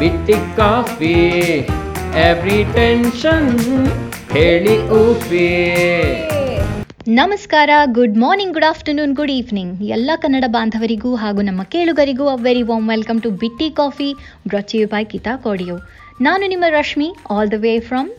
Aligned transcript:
ಬಿಟ್ಟಿ 0.00 0.36
coffee 0.56 1.14
every 2.20 2.58
tension 2.74 3.48
ಹೇಳಿ 4.32 4.74
ಊಫಿ 4.98 5.48
ನಮಸ್ಕಾರ 7.14 7.70
good 7.92 8.16
morning 8.16 8.54
good 8.54 8.66
afternoon 8.70 9.12
good 9.14 9.32
evening 9.32 9.74
ಎಲ್ಲ 9.92 10.10
ಕನ್ನಡ 10.16 10.46
ಬಾಂಧವರಿಗೂ 10.48 11.10
ಹಾಗೂ 11.16 11.40
ನಮ್ಮ 11.42 11.62
ಕೇಳುಗರಿಗೂ 11.72 12.24
a 12.28 12.36
very 12.42 12.62
warm 12.62 12.86
welcome 12.88 13.20
to 13.22 13.30
Bitti 13.42 13.68
coffee 13.76 14.08
ಬ್ರಚಿಯು 14.46 14.88
ಬೈ 14.88 15.02
ಕಿತಾ 15.04 15.34
ಕೋಡಿಯೋ 15.44 15.76
ನಾನು 16.20 16.46
ನಿಮ್ಮ 16.46 16.64
Rashmi 16.74 17.08
all 17.30 17.50
the 17.50 17.58
way 17.60 17.74
from 17.88 18.10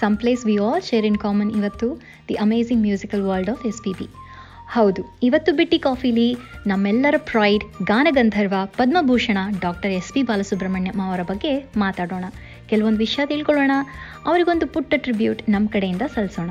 some 0.00 0.16
place 0.16 0.44
we 0.46 0.56
all 0.66 0.82
share 0.82 1.06
in 1.06 1.18
common 1.18 1.52
ಇವತ್ತು 1.58 1.88
the 2.28 2.38
amazing 2.44 2.82
musical 2.82 3.24
world 3.28 3.50
of 3.50 3.64
S 3.66 3.82
P 3.84 3.94
B 3.98 4.08
ಹೌದು, 4.74 5.02
ಇವತ್ತು 5.22 5.50
ಬಿಟ್ಟಿ 5.58 5.78
ಕಾಫಿಲಿ 5.78 6.26
ನಮ್ಮೆಲ್ಲರ 6.66 7.16
pride 7.30 7.64
ಗಾನಗಂಧರ್ವ, 7.90 8.56
Padma Bhushan 8.78 9.38
doctor 9.64 9.92
S 9.98 10.10
P 10.14 10.22
Balasubrahmanyam 10.22 10.98
ಅವರ 11.06 11.22
ಬಗ್ಗೆ 11.28 11.52
ಮಾತಾಡೋಣ. 11.76 12.24
ಕೆಲವೊಂದು 12.70 12.98
ವಿಷಯ 12.98 13.24
ತಿಳ್ಕೊಳ್ಳೋಣ. 13.26 13.74
ಅವರಿಗೊಂದು 14.26 14.66
ಪುಟ್ಟ 14.66 14.94
ಟ್ರಿಬ್ಯೂಟ್ 14.96 15.42
ನಮ್ಮ 15.54 15.68
ಕಡೆಯಿಂದ 15.68 16.02
ಸಲ್ಲಿಸೋಣ 16.14 16.50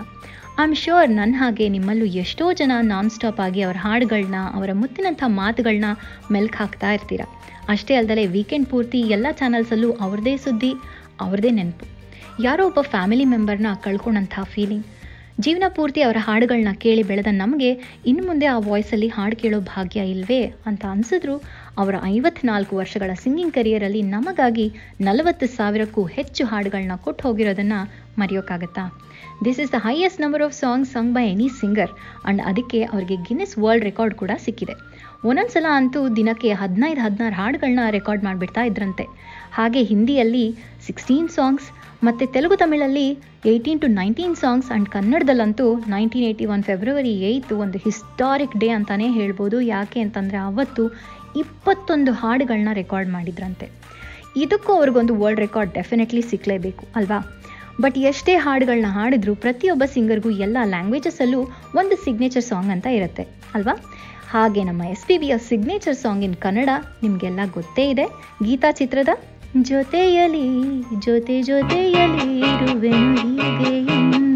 ಐ 0.57 0.63
ಆಮ್ 0.63 0.75
ಶ್ಯೂರ್ 0.83 1.09
ನನ್ನ 1.09 1.35
ಹಾಗೆ 1.37 1.65
ನಿಮ್ಮಲ್ಲೂ 1.75 2.05
ಎಷ್ಟೋ 2.23 2.45
ಜನ 2.59 2.71
ನಾನ್ 2.91 3.09
ಸ್ಟಾಪ್ 3.09 3.41
ಆಗಿ 3.45 3.61
ಅವರ 3.61 3.77
ಹಾಡುಗಳನ್ನ 3.85 4.39
ಅವರ 4.57 4.69
ಮುತ್ತಿನಂಥ 4.81 5.23
ಮಾತುಗಳನ್ನ 5.41 5.89
ಮೆಲ್ಕ್ 6.31 6.55
ಹಾಕ್ತಾ 6.55 6.91
ಇರ್ತೀರ. 6.91 7.21
ಅಷ್ಟೇ 7.69 7.93
ಅಲ್ಲದೆ 7.95 8.25
ವೀಕೆಂಡ್ 8.35 8.69
ಪೂರ್ತಿ 8.69 8.99
ಎಲ್ಲ 9.15 9.27
ಚಾನಲ್ಸಲ್ಲೂ 9.31 9.91
ಅವ್ರದ್ದೇ 10.05 10.35
ಸುದ್ದಿ 10.37 10.71
ಅವ್ರದ್ದೇ 11.25 11.53
ನೆನಪು. 11.59 11.85
ಯಾರೋ 12.43 12.63
ಒಬ್ಬ 12.69 12.81
ಫ್ಯಾಮಿಲಿ 12.93 13.25
ಮೆಂಬರ್ನ 13.25 13.71
ಕಳ್ಕೊಂಡಂಥ 13.83 14.39
ಫೀಲಿಂಗ್ 14.53 14.85
ಜೀವನ 15.37 15.65
ಪೂರ್ತಿ 15.67 16.01
ಅವರ 16.01 16.17
ಹಾಡುಗಳನ್ನ 16.19 16.71
ಕೇಳಿ 16.79 17.03
ಬೆಳೆದ 17.03 17.31
ನಮಗೆ 17.33 17.69
ಇನ್ನು 18.05 18.23
ಮುಂದೆ 18.27 18.45
ಆ 18.45 18.57
ವಾಯ್ಸಲ್ಲಿ 18.67 19.07
ಹಾಡು 19.07 19.35
ಕೇಳೋ 19.35 19.59
ಭಾಗ್ಯ 19.65 20.05
ಇಲ್ವೇ 20.11 20.39
ಅಂತ 20.65 20.83
ಅನಿಸಿದ್ರು 20.85 21.35
ಅವರ 21.77 21.95
ಐವತ್ನಾಲ್ಕು 22.05 22.73
ವರ್ಷಗಳ 22.75 23.11
ಸಿಂಗಿಂಗ್ 23.23 23.53
ಕರಿಯರಲ್ಲಿ 23.53 24.01
ನಮಗಾಗಿ 24.13 24.67
ನಲವತ್ತು 25.01 25.47
ಸಾವಿರಕ್ಕೂ 25.55 26.03
ಹೆಚ್ಚು 26.15 26.45
ಹಾಡುಗಳನ್ನ 26.45 26.95
ಕೊಟ್ಟು 27.05 27.23
ಹೋಗಿರೋದನ್ನು 27.27 27.79
ಮರೆಯೋಕ್ಕಾಗತ್ತಾ 28.19 28.85
this 29.45 29.59
is 29.59 29.73
the 29.73 29.79
highest 29.85 30.21
number 30.21 30.43
of 30.43 30.55
songs 30.55 30.93
sung 30.93 31.13
by 31.13 31.25
any 31.33 31.47
singer 31.61 31.91
and 31.93 32.41
ಅದಕ್ಕೆ 32.41 32.79
ಅವರಿಗೆ 32.83 33.17
ಗಿನ್ನಿಸ್ 33.27 33.55
ವರ್ಲ್ಡ್ 33.63 33.85
ರೆಕಾರ್ಡ್ 33.85 34.15
ಕೂಡ 34.15 34.31
ಸಿಕ್ಕಿದೆ. 34.45 34.75
ಒಂದೊಂದ್ಸಲ 35.25 35.67
ಅಂತೂ 35.79 35.99
ದಿನಕ್ಕೆ 36.17 36.49
ಹದಿನೈದು 36.53 37.01
ಹದಿನಾರು 37.01 37.35
ಹಾಡುಗಳನ್ನ 37.35 37.83
ರೆಕಾರ್ಡ್ 37.97 38.23
ಮಾಡಿಬಿಡ್ತಾ 38.23 38.63
ಇದ್ರಂತೆ. 38.63 39.05
ಹಾಗೆ 39.51 39.81
ಹಿಂದಿಯಲ್ಲಿ 39.91 40.45
ಸಿಕ್ಸ್ಟೀನ್ 40.87 41.29
ಸಾಂಗ್ಸ್ 41.29 41.67
ಮತ್ತು 42.03 42.23
Telugu 42.33 42.55
ತಮಿಳಲ್ಲಿ 42.61 43.05
eighteen 43.51 43.79
to 43.83 43.87
nineteen 43.99 44.35
songs 44.41 44.69
and 44.71 44.89
ಕನ್ನಡದಲ್ಲಂತೂ 44.95 45.65
nineteen 45.93 46.25
eighty 46.29 46.45
one 46.53 46.63
February 46.69 47.13
eight 47.29 47.55
ಒಂದು 47.63 47.77
ಹಿಸ್ಟಾರಿಕ್ 47.85 48.57
ಡೇ 48.61 48.69
ಅಂತಲೇ 48.77 49.07
ಹೇಳ್ಬೋದು. 49.19 49.57
ಯಾಕೆ 49.75 49.99
ಅಂತಂದರೆ 50.05 50.39
ಅವತ್ತು 50.49 50.85
ಇಪ್ಪತ್ತೊಂದು 51.41 52.11
ಹಾಡುಗಳನ್ನ 52.21 52.73
ರೆಕಾರ್ಡ್ 52.81 53.09
ಮಾಡಿದ್ರಂತೆ. 53.15 53.67
ಇದಕ್ಕೂ 54.43 54.71
ಅವ್ರಿಗೊಂದು 54.79 55.13
ವರ್ಲ್ಡ್ 55.21 55.43
ರೆಕಾರ್ಡ್ 55.45 55.73
ಡೆಫಿನೆಟ್ಲಿ 55.73 56.23
ಸಿಕ್ಕಲೇಬೇಕು 56.31 56.85
ಅಲ್ವಾ? 56.99 57.19
ಬಟ್ 57.83 57.97
ಎಷ್ಟೇ 58.09 58.33
ಹಾಡುಗಳನ್ನ 58.45 58.89
ಹಾಡಿದ್ರು 58.97 59.35
ಪ್ರತಿಯೊಬ್ಬ 59.35 59.83
ಸಿಂಗರ್ಗೂ 59.93 60.29
ಎಲ್ಲ 60.45 60.57
ಲ್ಯಾಂಗ್ವೇಜಸಲ್ಲೂ 60.73 61.41
ಒಂದು 61.79 61.95
ಸಿಗ್ನೇಚರ್ 62.05 62.45
ಸಾಂಗ್ 62.49 62.71
ಅಂತ 62.75 62.87
ಇರುತ್ತೆ, 62.99 63.23
ಅಲ್ವಾ? 63.55 63.75
ಹಾಗೆ 64.33 64.61
ನಮ್ಮ 64.63 64.83
ಎಸ್ 64.93 65.05
ಪಿ 65.07 65.17
ಬಿಯ 65.17 65.33
ಸಿಗ್ನೇಚರ್ 65.49 65.97
ಸಾಂಗ್ 66.03 66.23
ಇನ್ 66.27 66.35
ಕನ್ನಡ 66.45 66.69
ನಿಮಗೆಲ್ಲ 67.03 67.41
ಗೊತ್ತೇ 67.57 67.89
ಇದೆ. 67.93 68.05
ಗೀತಾ 68.47 68.71
ಚಿತ್ರದ 68.71 69.11
ಜೊತೆಯಲಿ 69.63 70.47
ಜೊತೆ 70.99 71.41
ಜೊತೆಯಲಿ 71.41 72.25
ಇರುವೆನು 72.39 73.21
ಹೀಗೆ 73.59 74.34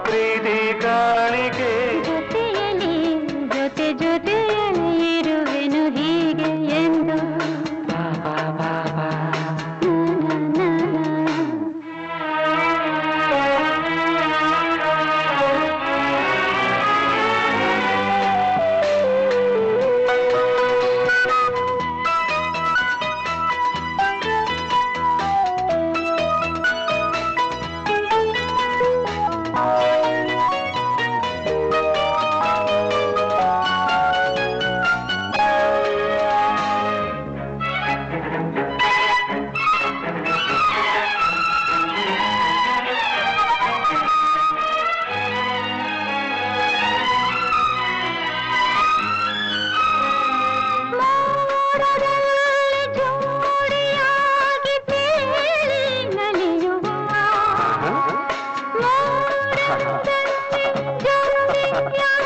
ಪ್ರೀತಿ 0.00 0.59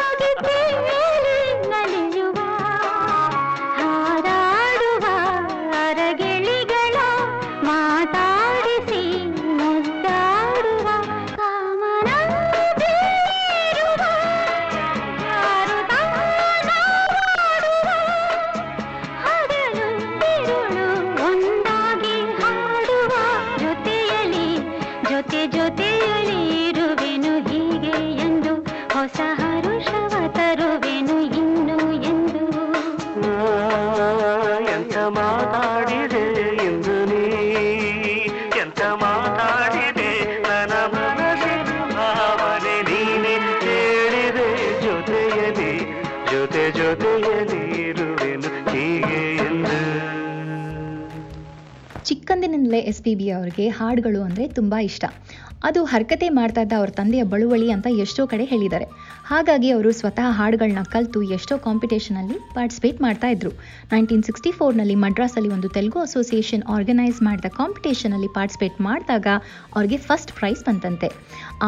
பாடி 0.05 0.31
பேயே 0.45 1.14
ಎಸ್ 53.05 53.11
ಪಿ 53.11 53.15
ಬಿ 53.21 53.27
ಅವ್ರಿಗೆ 53.31 53.65
ಹಾಡುಗಳು 53.69 54.21
ಅಂದರೆ 54.23 54.45
ತುಂಬ 54.49 54.75
ಇಷ್ಟ. 54.83 55.05
ಅದು 55.63 55.81
ಹರಕತೆ 55.85 56.29
ಮಾಡ್ತಾ 56.37 56.61
ಇದ್ದ 56.61 56.75
ಅವ್ರ 56.79 56.91
ತಂದೆಯ 56.99 57.23
ಬಳುವಳಿ 57.33 57.69
ಅಂತ 57.75 57.89
ಎಷ್ಟೋ 58.05 58.23
ಕಡೆ 58.27 58.45
ಹೇಳಿದ್ದಾರೆ. 58.45 58.84
ಹಾಗಾಗಿ 59.29 59.69
ಅವರು 59.75 59.91
ಸ್ವತಃ 59.99 60.27
ಹಾಡುಗಳನ್ನ 60.39 60.81
ಕಲಿತು 60.95 61.21
ಎಷ್ಟೋ 61.37 61.55
ಕಾಂಪಿಟೇಷನಲ್ಲಿ 61.67 62.35
ಪಾರ್ಟಿಸಿಪೇಟ್ 62.57 62.99
ಮಾಡ್ತಾ 63.05 63.29
ಇದ್ರು. 63.35 63.51
ನೈನ್ಟೀನ್ 63.93 64.25
ಸಿಕ್ಸ್ಟಿ 64.27 64.51
ಫೋರ್ನಲ್ಲಿ 64.59 64.97
ಮಡ್ರಾಸಲ್ಲಿ 65.05 65.51
ಒಂದು 65.57 65.69
ತೆಲುಗು 65.77 65.99
ಅಸೋಸಿಯೇಷನ್ 66.01 66.65
ಆರ್ಗನೈಸ್ 66.75 67.19
ಮಾಡಿದ 67.27 67.49
ಕಾಂಪಿಟೇಷನಲ್ಲಿ 67.61 68.29
ಪಾರ್ಟಿಸಿಪೇಟ್ 68.37 68.77
ಮಾಡಿದಾಗ 68.89 69.27
ಅವ್ರಿಗೆ 69.77 69.99
ಫಸ್ಟ್ 70.09 70.33
ಪ್ರೈಸ್ 70.39 70.63
ಬಂತಂತೆ. 70.69 71.09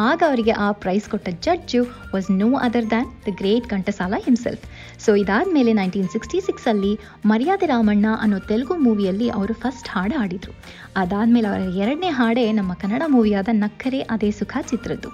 ಆಗ 0.07 0.19
ಅವರಿಗೆ 0.29 0.53
ಆ 0.65 0.67
ಪ್ರೈಸ್ 0.83 1.07
ಕೊಟ್ಟ 1.13 1.29
judge 1.47 1.81
was 2.13 2.29
no 2.41 2.49
other 2.67 2.89
than 2.93 3.09
the 3.27 3.33
great 3.41 3.67
Ghantasala 3.75 4.13
himself 4.27 4.65
so 5.05 5.13
ಇದಾದಮೇಲೆ 5.23 5.73
ನೈನ್ಟೀನ್ 5.73 6.11
ಸಿಕ್ಸ್ಟಿ 6.15 6.41
ಸಿಕ್ಸಲ್ಲಿ 6.49 6.93
ಮರ್ಯಾದೆ 7.31 7.69
ರಾಮಣ್ಣ 7.73 8.05
ಅನ್ನೋ 8.25 8.39
ತೆಲುಗು 8.51 8.77
ಮೂವಿಯಲ್ಲಿ 8.87 9.29
ಅವರು 9.29 9.55
ಫಸ್ಟ್ 9.63 9.89
ಹಾಡು 9.95 10.15
ಹಾಡಿದರು. 10.19 10.53
ಅದಾದ್ಮೇಲೆ 11.01 11.47
ಅವರ 11.47 11.63
ಎರಡನೇ 11.83 12.09
ಹಾಡೇ 12.19 12.45
ನಮ್ಮ 12.51 12.71
ಕನ್ನಡ 12.83 13.03
ಮೂವಿಯಾದ 13.15 13.49
ನಕ್ಕರೆ 13.63 13.99
ಅದೇ 14.15 14.31
ಸುಖ 14.31 14.57
ಚಿತ್ರದ್ದು. 14.71 15.09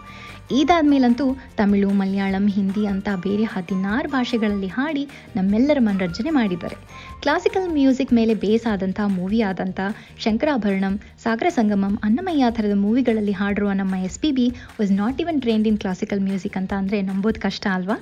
ಇದಾದ್ಮೇಲಂತೂ 0.52 1.36
ತಮಿಳು 1.58 1.90
ಮಲಯಾಳಂ 1.90 2.48
ಹಿಂದಿ 2.48 2.86
ಅಂತ 2.86 3.10
ಬೇರೆ 3.16 3.44
ಹದಿನಾರು 3.44 4.10
ಭಾಷೆಗಳಲ್ಲಿ 4.10 4.68
ಹಾಡಿ 4.68 5.10
ನಮ್ಮೆಲ್ಲರ 5.36 5.78
ಮನರಂಜನೆ 5.80 6.30
ಮಾಡಿದ್ದಾರೆ. 6.30 6.78
ಕ್ಲಾಸಿಕಲ್ 7.24 7.68
ಮ್ಯೂಸಿಕ್ 7.76 8.10
ಮೇಲೆ 8.18 8.34
ಬೇಸ್ 8.42 8.66
ಆದಂಥ 8.72 9.00
ಮೂವಿ 9.18 9.38
ಆದಂಥ 9.50 9.80
ಶಂಕರಾಭರಣಂ, 10.24 10.96
ಸಾಗರ 11.24 11.50
ಸಂಗಮಂ, 11.58 11.94
ಅನ್ನಮಯ್ಯ 12.08 12.50
ಥರದ 12.58 12.76
ಮೂವಿಗಳಲ್ಲಿ 12.82 13.34
ಹಾಡಿರುವ 13.42 13.72
ನಮ್ಮ 13.82 13.94
S 14.08 14.18
P 14.24 14.30
B 14.38 14.46
was 14.80 14.92
not 14.92 15.20
even 15.24 15.40
trained 15.46 15.68
in 15.72 15.78
classical 15.84 16.22
music 16.28 16.58
ಅಂತ 16.62 16.74
ಅಂದರೆ 16.82 17.00
ನಂಬೋದು 17.10 17.42
ಕಷ್ಟ 17.46 17.66
ಅಲ್ವಾ? 17.76 17.98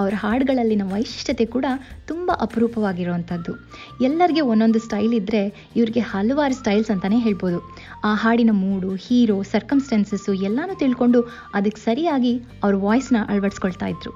ಅವ್ರ 0.00 0.14
ಹಾಡುಗಳಲ್ಲಿನ 0.22 0.86
ವೈಶಿಷ್ಟ್ಯತೆ 0.94 1.46
ಕೂಡ 1.56 1.66
ತುಂಬ 2.10 2.30
ಅಪರೂಪವಾಗಿರುವಂಥದ್ದು. 2.46 3.54
ಎಲ್ಲರಿಗೆ 4.08 4.44
ಒಂದೊಂದು 4.52 4.82
ಸ್ಟೈಲ್ 4.86 5.14
ಇದ್ದರೆ 5.20 5.42
ಇವ್ರಿಗೆ 5.80 6.04
ಹಲವಾರು 6.14 6.56
ಸ್ಟೈಲ್ಸ್ 6.62 6.92
ಅಂತಲೇ 6.96 7.20
ಹೇಳ್ಬೋದು. 7.26 7.60
ಆ 8.10 8.14
ಹಾಡಿನ 8.24 8.54
ಮೂಡು, 8.64 8.92
ಹೀರೋ 9.06 9.38
ಸರ್ಕಮ್ಸ್ಟೆನ್ಸಸ್ಸು 9.54 10.34
ಎಲ್ಲನೂ 10.50 10.76
ತಿಳ್ಕೊಂಡು 10.84 11.22
ಅದಕ್ಕೆ 11.60 11.82
ಸರಿಯಾಗಿ 11.88 12.34
ಅವ್ರ 12.64 12.74
ವಾಯ್ಸ್ನ 12.86 13.18
ಅಳವಡಿಸ್ಕೊಳ್ತಾ 13.32 13.88
ಇದ್ರು. 13.94 14.12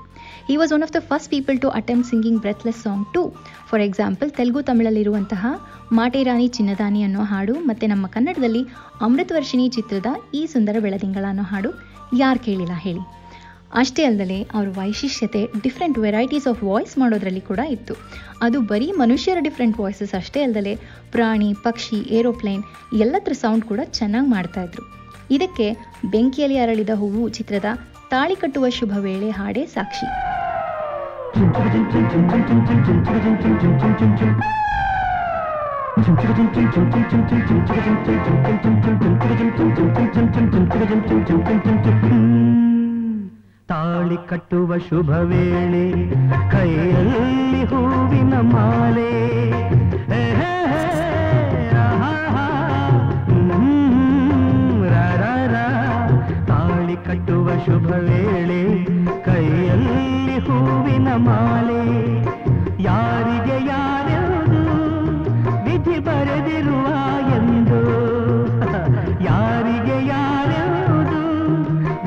ಈ 0.53 0.55
was 0.61 0.73
one 0.75 0.85
of 0.87 0.93
the 0.97 1.01
first 1.11 1.31
people 1.35 1.57
to 1.63 1.69
attempt 1.81 2.09
singing 2.11 2.39
breathless 2.45 2.81
song 2.87 3.07
to 3.15 3.23
for 3.71 3.83
example 3.87 4.31
Telugu 4.39 4.63
ತಮಿಳಲ್ಲಿರುವಂತಹ 4.63 5.47
ಮಾಟೇರಾಣಿ 5.93 6.49
ಚಿನ್ನದಾನಿ 6.49 7.03
ಅನ್ನೋ 7.03 7.23
ಹಾಡು 7.25 7.55
ಮತ್ತು 7.69 7.87
ನಮ್ಮ 7.87 8.07
ಕನ್ನಡದಲ್ಲಿ 8.07 8.63
ಅಮೃತವರ್ಷಿಣಿ 9.01 9.69
ಚಿತ್ರದ 9.69 10.09
ಈ 10.35 10.43
ಸುಂದರ 10.47 10.77
ಬೆಳದಿಂಗಳ 10.81 11.25
ಅನ್ನೋ 11.29 11.43
ಹಾಡು 11.43 11.71
ಯಾರು 12.19 12.41
ಕೇಳಿಲ್ಲ 12.41 12.75
ಹೇಳಿ. 12.77 13.03
ಅಷ್ಟೇ 13.81 14.05
ಅಲ್ಲದೆ 14.05 14.37
ಅವ್ರ 14.55 14.69
ವೈಶಿಷ್ಟ್ಯತೆ 14.77 15.41
ಡಿಫ್ರೆಂಟ್ 15.63 15.99
ವೆರೈಟೀಸ್ 15.99 16.47
ಆಫ್ 16.47 16.63
ವಾಯ್ಸ್ 16.65 16.95
ಮಾಡೋದ್ರಲ್ಲಿ 16.99 17.41
ಕೂಡ 17.41 17.61
ಇತ್ತು. 17.71 17.95
ಅದು 18.43 18.61
ಬರೀ 18.61 18.89
ಮನುಷ್ಯರ 18.93 19.39
ಡಿಫ್ರೆಂಟ್ 19.41 19.81
ವಾಯ್ಸಸ್ 19.81 20.15
ಅಷ್ಟೇ 20.15 20.43
ಅಲ್ಲದೆ 20.43 20.75
ಪ್ರಾಣಿ, 21.13 21.51
ಪಕ್ಷಿ 21.67 21.99
ಏರೋಪ್ಲೇನ್ 22.19 22.65
ಎಲ್ಲದರ 23.01 23.33
ಸೌಂಡ್ 23.33 23.65
ಕೂಡ 23.65 23.81
ಚೆನ್ನಾಗಿ 23.99 24.31
ಮಾಡ್ತಾಯಿದ್ರು 24.31 24.85
ಇದಕ್ಕೆ 25.31 25.69
ಬೆಂಕಿಯಲ್ಲಿ 26.11 26.59
ಅರಳಿದ 26.59 26.91
ಹೂವು 26.95 27.29
ಚಿತ್ರದ 27.29 27.71
ತಾಳಿ 28.11 28.37
ಕಟ್ಟುವ 28.37 28.69
ಶುಭ 28.69 28.93
ವೇಳೆ 28.99 29.31
ಹಾಡೇ 29.31 29.67
ಸಾಕ್ಷಿ. 29.67 30.38
ತಾಳಿ 43.67 44.17
ಕಟ್ಟುವ 44.29 44.79
ಶುಭ 44.79 45.11
ವೇಳೆ 45.11 45.85
ಕೈಯಲ್ಲಿ 46.51 47.65
ಹೂವಿನ 47.65 48.35
ಮಾಲೆ 48.41 49.11
ಹೇ, 50.09 50.23
ಹೇ, 50.31 50.53
ಹೇ, 50.67 50.83
ಆಹಾ, 51.77 52.47
ಹ್ಮ್, 53.27 54.85
ರ, 54.85 54.95
ರ, 55.17 55.25
ರ. 55.47 55.57
ತಾಳಿ 56.47 56.97
ಕಟ್ಟುವ 56.97 57.49
ಶುಭ 57.67 57.91
ವೇಳೆ 58.01 58.61
ಕೈಯಲ್ಲಿ 58.77 58.98
ಹೂವಿನ 60.59 61.09
ಮಾಲೆ. 61.17 61.83
ಯಾರಿಗೆ 62.83 63.57
ಯಾರ್ಯಾವುದು 63.67 64.61
ವಿಧಿ 65.65 65.99
ಬರೆದಿರುವ 65.99 66.87
ಎಂದು. 67.37 67.81
ಯಾರಿಗೆ 69.25 69.97
ಯಾರ್ಯಾವುದು 70.07 71.21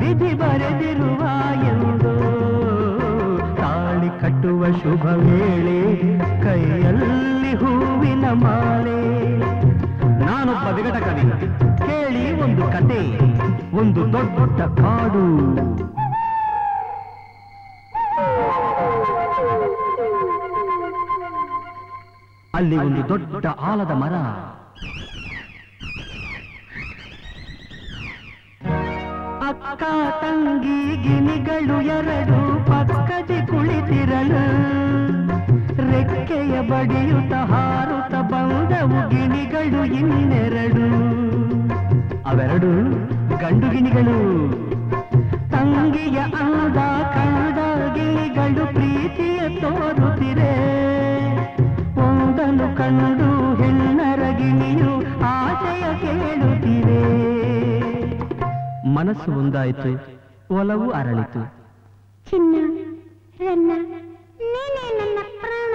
ವಿಧಿ 0.00 0.32
ಬರೆದಿರುವ 0.34 1.22
ಎಂದು. 1.64 2.14
ತಾಳಿ 3.56 4.10
ಕಟ್ಟುವ 4.20 4.62
ಶುಭ 4.82 5.04
ವೇಳೆ 5.04 5.80
ಕೈಯಲ್ಲಿ 6.42 7.52
ಹೂವಿನ 7.54 8.24
ಮಾಲೆ. 8.44 9.00
ನಾನೊಬ್ಬ 10.20 10.66
ವಿಗಟ 10.76 10.96
ಕವಿ 10.96 11.24
ಕೇಳಿ 11.78 12.24
ಒಂದು 12.42 12.62
ಕತೆ, 12.62 13.02
ಒಂದು 13.76 14.00
ದೊಡ್ಡ 14.12 14.60
ಕಾಡು. 14.80 15.26
ಅಲ್ಲಿ 22.54 22.76
ಒಂದು 22.76 23.08
ದೊಡ್ಡ 23.08 23.46
ಆಲದ 23.46 23.90
ಮರ. 23.90 24.14
ಅಕ್ಕ 29.48 29.82
ತಂಗಿ 30.22 30.96
ಗಿನಿಗಳು 30.96 31.76
ಎರಡು 31.82 32.38
ಪಕ್ಕದಿ 32.66 33.46
ಕುಳಿತಿರಲು. 33.46 34.42
ರೆಕ್ಕೆಯ 35.90 36.60
ಬಡಿಯುತ್ತ 36.60 37.34
ಹಾರುತ್ತ 37.34 38.14
ಬಂದವು 38.14 39.08
ಗಿಣಿಗಳು 39.08 39.84
ಇನ್ನೆರಡು. 39.94 40.86
ಅವೆರಡು 42.28 42.72
ಗಂಡು 43.38 43.70
ಗಿಣಿಗಳು. 43.70 44.18
ತಂಗಿಯ 45.50 46.18
ಅಂದ 46.18 46.76
ಕಂದ 47.16 47.58
ಗಿಳಿಗಳು 47.94 48.66
ಪ್ರೀತಿಯ 48.66 49.60
ತೋರುತ್ತಿರೆ 49.60 50.52
ಒಂದನ್ನು 52.32 52.66
ಕಂಡು 52.76 53.30
ಹೆಣ್ಣರ 53.54 54.22
ಗಿಣಿಯು 54.38 54.92
ಆಶಯ 55.24 55.82
ಕೇಳುತ್ತಿವೆ. 56.02 57.00
ಮನಸ್ಸು 58.94 59.30
ಒಂದಾಯಿತು 59.32 59.92
ಒಲವು 60.54 60.90
ಅರಳಿತು. 60.90 61.42
ಚಿನ್ನ 62.30 62.54
ರನ್ನ 63.40 63.72
ನೀನೇ 64.52 64.86
ನನ್ನ 64.98 65.18
ಪ್ರಾಣ. 65.40 65.74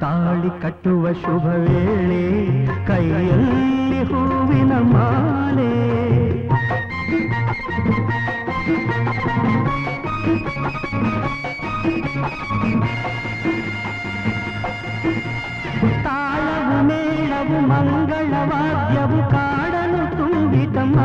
ತಾಳಿ 0.00 0.62
ಕಟ್ಟುವ 0.62 1.12
ಶುಭ 1.12 1.46
ವೇಳೆ 1.46 2.22
ಕೈಯಲ್ಲಿ 2.86 4.02
ಹೂವಿನ 4.04 4.72
ಮಾಲೆ. 4.72 5.72
ತಾಳವು 16.03 16.77
ಮೇಳವು 16.87 17.59
ಮಂಗಳವಾದ್ಯವು 17.67 19.19
ಕಾಡಲು 19.31 20.17
ತುಂಬಿತಮ್ಮ 20.17 20.99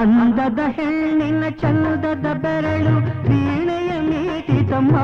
ಅಂದದ 0.00 0.60
ಹೆಣ್ಣಿನ 0.76 1.44
ಚಂದದ 1.60 2.26
ಬೆರಳು 2.34 2.94
ವೀಣೆಯ 3.26 3.90
ಮೀಟಿತಮ್ಮ 4.00 4.96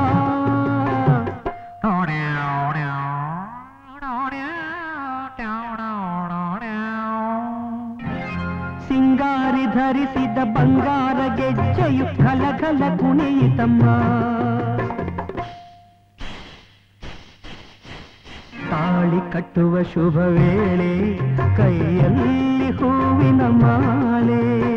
ಸಿಂಗಾರಿ 8.87 9.65
ಧರಿಸಿದ 9.75 10.37
ಬಂಗಾರ 10.55 11.19
ಗೆಜ್ಜೆಯು 11.37 12.07
ಕಲಕಲ 12.17 12.83
ಕುಣಿಯಿತಮ್ಮ 12.97 13.83
ತಾಳಿ 18.71 19.21
ಕಟ್ಟುವ 19.33 19.83
ಶುಭ 19.93 20.17
ವೇಳೆ 20.35 20.91
ಕೈಯಲ್ಲಿ 21.57 22.46
ಹೂವಿನ 22.71 23.41
ಮಾಲೆ. 23.47 24.67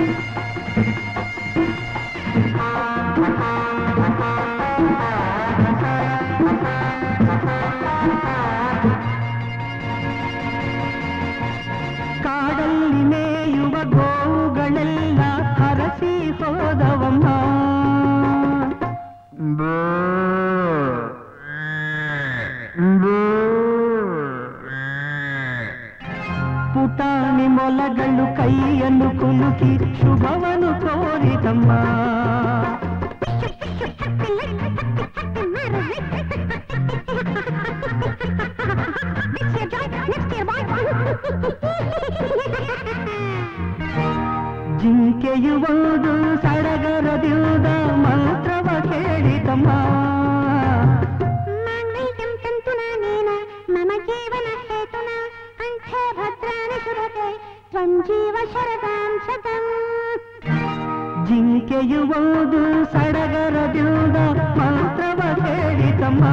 ಕಾಡಲ್ಲಿ 0.00 0.29
ಪುಟಾಣಿ 27.09 27.45
ಮೊಲಗಳು 27.47 28.25
ಕೈಯನ್ನು 28.37 29.07
ಕುಲುಕಿ 29.19 29.69
ಶುಭವನ್ನು 29.99 30.71
ಕೋರಿದಮ್ಮ 30.81 31.69
ಜಿಂಕೆಯು 44.81 45.53
ಒಂದು 45.65 46.13
ಸಡಗರದಿಂದ 46.43 47.67
ಮಂತ್ರವ 48.03 48.67
ಕೇಳಿತಮ್ಮ 48.89 49.67
ಸಡಗರ 61.82 62.84
ಸಡಗರದಿಂದ 62.84 64.16
ಮಂತ್ರವ 64.58 65.20
ಕೇಳಿತಮ್ಮ 65.40 66.24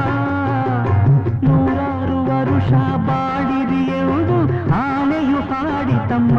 ನೂರಾರು 1.44 2.18
ವರುಷ 2.26 2.72
ಬಾಡಿರಿಯುವುದು 3.08 4.38
ಆನೆಯು 4.74 5.40
ಹಾಡಿತಮ್ಮ 5.52 6.38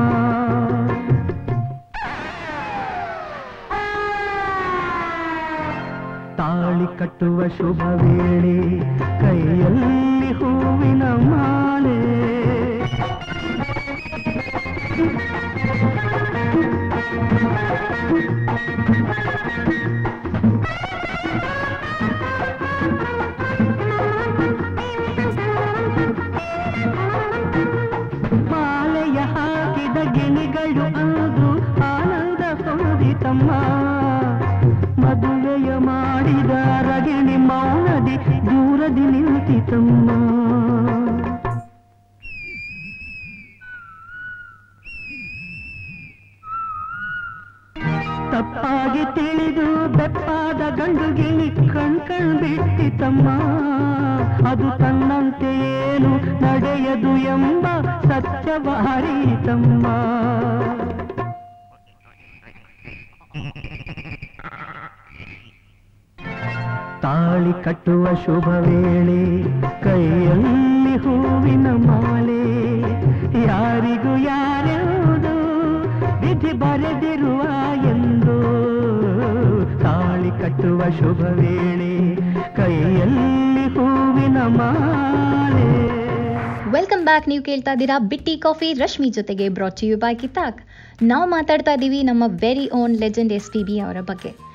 ತಾಳಿ 6.36 6.98
ಕಟ್ಟುವ 6.98 7.48
ಶುಭ 7.48 7.80
ವೇಳೆ 8.02 8.56
ಕೈಯಲ್ಲಿ 9.20 10.32
ಹೂವಿನ 10.32 11.02
ಮಾಲೆ. 11.02 11.98
ಮಾಲೆಯ 18.68 18.97
నిలిపితమ్మా 39.06 40.18
ಶುಭ 68.14 68.48
ವೇಳೆ, 68.48 69.42
ಕೈಯಲ್ಲಿ 69.82 70.96
ಹೂವಿನ 70.96 71.66
ಮಾಲೆ. 71.66 72.42
ಯಾರಿಗೂ 73.46 74.16
ಯಾರೆಂದು 74.16 75.34
ವಿಧಿ 76.20 76.52
ಬರೆದಿರುವ 76.52 77.42
ಎಂದು. 77.84 78.36
ತಾಳಿ 79.82 80.30
ಕಟ್ಟುವ 80.30 80.78
ಶುಭ 80.90 81.20
ವೇಳೆ, 81.20 82.16
ಕೈಯಲ್ಲಿ 82.56 83.74
ಹೂವಿನ 83.74 84.38
ಮಾಲೆ. 84.46 85.88
ವೆಲ್ಕಮ್ 86.70 87.04
ಬ್ಯಾಕ್ 87.04 87.28
ನೀವು 87.28 87.44
ಕೇಳ್ತಾ 87.44 87.72
ಇದ್ದೀರಾ 87.72 87.98
ಬಿಟ್ಟಿ 87.98 88.36
ಕಾಫಿ, 88.36 88.72
ರಶ್ಮಿ 88.72 89.10
ಜೊತೆಗೆ 89.10 89.48
ಬ್ರಾಚಿಯು 89.48 89.90
ಯು 89.90 89.98
ಬೈ 89.98 90.14
ಕಿತಾಕ್. 90.14 90.58
ನಾವು 91.02 91.30
ಮಾತಾಡ್ತಾ 91.30 91.72
ಇದ್ದೀವಿ 91.72 92.02
ನಮ್ಮ 92.02 92.22
very 92.26 92.70
own 92.70 92.96
legend 92.96 93.32
S 93.32 93.52
P 93.52 93.64
B 93.64 93.78
ಅವರ 93.78 93.96
ಬಗ್ಗೆ. 94.00 94.47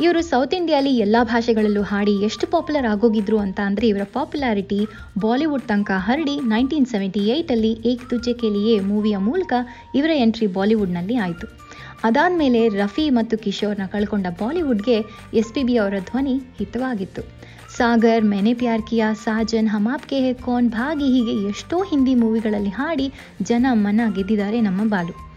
ಇವರು 0.00 0.20
ಸೌತ್ 0.22 0.54
ಇಂಡಿಯಾಲಿ 0.54 0.98
ಎಲ್ಲ 0.98 1.16
ಭಾಷೆಗಳಲ್ಲೂ 1.22 1.82
ಹಾಡಿ 1.82 2.12
ಎಷ್ಟು 2.22 2.46
ಪಾಪ್ಯುಲರ್ 2.46 2.86
ಆಗೋಗಿದ್ರು 2.86 3.38
ಅಂತ 3.38 3.60
ಅಂದರೆ 3.64 3.88
ಇವರ 3.88 4.04
ಪಾಪ್ಯುಲಾರಿಟಿ 4.12 4.86
ಬಾಲಿವುಡ್ 5.18 5.62
ತನಕ 5.62 5.90
ಹರಡಿ 5.96 6.40
ನೈನ್ಟೀನ್ 6.40 6.86
ಸೆವೆಂಟಿ 6.86 7.20
ಏಯ್ಟಲ್ಲಿ 7.20 7.72
ಏಕ್ 7.84 8.10
ತುಜೆ 8.10 8.32
ಕೆಲಿಯೇ 8.32 8.80
ಮೂವಿಯ 8.80 9.16
ಮೂಲಕ 9.16 9.52
ಇವರ 9.94 10.10
ಎಂಟ್ರಿ 10.14 10.46
ಬಾಲಿವುಡ್ನಲ್ಲಿ 10.46 11.16
ಆಯಿತು. 11.16 11.46
ಅದಾದಮೇಲೆ 12.04 12.68
ರಫಿ 12.68 13.10
ಮತ್ತು 13.10 13.38
ಕಿಶೋರ್ನ 13.38 13.86
ಕಳ್ಕೊಂಡ 13.86 14.26
ಬಾಲಿವುಡ್ಗೆ 14.40 14.98
ಎಸ್ 15.34 15.54
ಪಿ 15.54 15.62
ಬಿ 15.62 15.76
ಅವರ 15.76 15.94
ಧ್ವನಿ 16.10 16.34
ಹಿತವಾಗಿತ್ತು. 16.58 17.22
ಸಾಗರ್, 17.76 18.24
ಮೆನೆ 18.24 18.54
ಪ್ಯಾರ್ 18.54 18.82
ಕಿಯಾ, 18.82 19.14
ಸಾಜನ್ 19.14 19.68
ಹಮಾಪ್ಕೆ 19.68 20.20
ಕೋನ್ 20.20 20.44
ಕೌನ್, 20.44 20.68
ಭಾಗಿ 20.70 21.04
ಹೀಗೆ 21.04 21.48
ಎಷ್ಟೋ 21.48 21.82
ಹಿಂದಿ 21.82 22.14
ಮೂವಿಗಳಲ್ಲಿ 22.14 22.70
ಹಾಡಿ 22.70 23.12
ಜನ 23.42 23.66
ಮನ 23.72 24.00
ಗೆದ್ದಿದ್ದಾರೆ 24.16 24.60
ನಮ್ಮ 24.60 24.82
ಬಾಲು. 24.88 25.27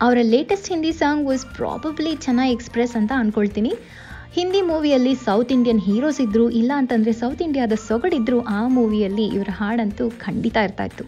ಅವರ 0.00 0.18
latest 0.24 0.68
Hindi 0.68 0.92
song 0.92 1.26
was 1.28 1.46
probably 1.56 2.12
ಚೆನ್ನಾಗಿ 2.16 2.52
ಎಕ್ಸ್ಪ್ರೆಸ್ 2.52 2.96
ಅಂತ 2.96 3.12
ಅಂದ್ಕೊಳ್ತೀನಿ 3.16 3.72
ಹಿಂದಿ 4.32 4.62
ಮೂವಿಯಲ್ಲಿ 4.62 5.12
ಸೌತ್ 5.24 5.52
ಇಂಡಿಯನ್ 5.52 5.80
ಹೀರೋಸ್ 5.80 6.20
ಇದ್ದರು 6.20 6.50
ಇಲ್ಲ 6.50 6.72
ಅಂತಂದರೆ 6.76 7.12
ಸೌತ್ 7.12 7.42
ಇಂಡಿಯಾದ 7.42 7.74
ಸೊಗಡಿದ್ರು, 7.88 8.38
ಆ 8.48 8.68
ಮೂವಿಯಲ್ಲಿ 8.68 9.24
ಇವರ 9.26 9.50
ಹಾಡಂತೂ 9.52 10.04
ಖಂಡಿತ 10.18 10.56
ಇರ್ತಾ 10.64 10.84
ಇತ್ತು 10.84 11.04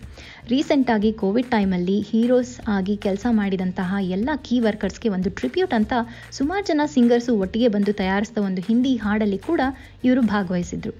ರೀಸೆಂಟಾಗಿ 0.51 1.13
ಕೋವಿಡ್ 1.13 1.51
ಟೈಮಲ್ಲಿ 1.51 2.01
ಹೀರೋಸ್ 2.01 2.61
ಆಗಿ 2.69 2.97
ಕೆಲಸ 2.97 3.27
ಮಾಡಿದಂತಹ 3.31 3.97
ಎಲ್ಲ 4.17 4.31
ಕೀ 4.47 4.57
ವರ್ಕರ್ಸ್ಗೆ 4.61 5.09
ಒಂದು 5.09 5.31
ಟ್ರಿಬ್ಯೂಟ್ 5.31 5.75
ಅಂತ 5.75 5.93
ಸುಮಾರು 6.31 6.65
ಜನ 6.67 6.81
ಸಿಂಗರ್ಸು 6.87 7.33
ಒಟ್ಟಿಗೆ 7.39 7.69
ಬಂದು 7.69 7.93
ತಯಾರಿಸಿದ 7.93 8.39
ಒಂದು 8.39 8.61
ಹಿಂದಿ 8.61 8.97
ಹಾಡಲ್ಲಿ 8.97 9.39
ಕೂಡ 9.39 9.61
ಇವರು 10.05 10.23
ಭಾಗವಹಿಸಿದ್ರು. 10.23 10.93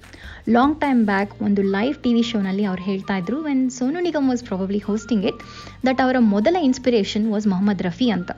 ಲಾಂಗ್ 0.49 0.79
ಟೈಮ್ 0.81 1.05
ಬ್ಯಾಕ್ 1.05 1.33
ಒಂದು 1.41 1.61
ಲೈವ್ 1.75 1.97
ಟಿ 2.03 2.13
ವಿ 2.13 2.23
ಶೋನಲ್ಲಿ 2.23 2.65
ಅವ್ರು 2.65 2.83
ಹೇಳ್ತಾ 2.83 3.17
ಇದ್ರು 3.17 3.41
when 3.41 3.69
Sonu 3.69 3.99
Nigam 3.99 4.29
was 4.29 4.43
probably 4.43 4.79
hosting 4.79 5.25
it 5.25 5.41
that 5.85 6.01
ಅವರ 6.01 6.15
ಮೊದಲ 6.33 6.55
ಇನ್ಸ್ಪಿರೇಷನ್ 6.61 7.27
ವಾಸ್ 7.31 7.47
ಮೊಹಮ್ಮದ್ 7.47 7.81
ರಫಿ 7.81 8.09
ಅಂತ. 8.09 8.31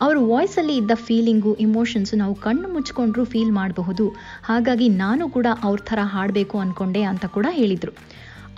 ಅವ್ರ 0.00 0.16
ವಾಯ್ಸಲ್ಲಿ 0.20 0.76
ಇದ್ದ 0.76 0.92
ಫೀಲಿಂಗು 0.94 1.54
ಇಮೋಷನ್ಸು 1.54 2.16
ನಾವು 2.16 2.34
ಕಣ್ಣು 2.34 2.68
ಮುಚ್ಕೊಂಡ್ರೂ 2.68 3.24
ಫೀಲ್ 3.24 3.52
ಮಾಡಬಹುದು. 3.52 4.06
ಹಾಗಾಗಿ 4.42 4.88
ನಾನು 4.88 5.28
ಕೂಡ 5.28 5.46
ಅವ್ರ 5.62 5.80
ಥರ 5.84 5.98
ಹಾಡಬೇಕು 6.14 6.58
ಅಂದ್ಕೊಂಡೆ 6.58 7.02
ಅಂತ 7.02 7.26
ಕೂಡ 7.26 7.46
ಹೇಳಿದರು. 7.50 7.94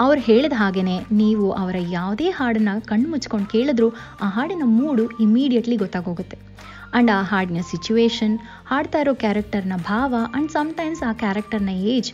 ಅವ್ರು 0.04 0.20
ಹೇಳಿದ 0.20 0.52
ಹಾಗೆಯೇ 0.56 0.96
ನೀವು 1.12 1.46
ಅವರ 1.52 1.76
ಯಾವುದೇ 1.90 2.28
ಹಾಡನ್ನು 2.30 2.74
ಕಣ್ಣು 2.86 3.08
ಮುಚ್ಕೊಂಡು 3.08 3.48
ಕೇಳಿದ್ರೂ 3.54 3.88
ಆ 4.24 4.28
ಹಾಡಿನ 4.28 4.64
ಮೂಡು 4.64 5.04
ಇಮಿಡಿಯೇಟ್ಲಿ 5.20 5.76
ಗೊತ್ತಾಗೋಗುತ್ತೆ. 5.76 6.36
ಆ್ಯಂಡ್ 6.92 7.10
ಆ 7.10 7.22
ಹಾಡಿನ 7.30 7.60
ಸಿಚುವೇಶನ್ 7.70 8.34
ಹಾಡ್ತಾ 8.66 8.98
ಇರೋ 8.98 9.12
ಕ್ಯಾರೆಕ್ಟರ್ನ 9.14 9.76
ಭಾವ 9.88 10.14
ಆ್ಯಂಡ್ 10.22 10.50
ಸಮ್ಟೈಮ್ಸ್ 10.50 11.02
ಆ 11.08 11.10
ಕ್ಯಾರೆಕ್ಟರ್ನ 11.12 11.72
ಏಜ್ 11.94 12.10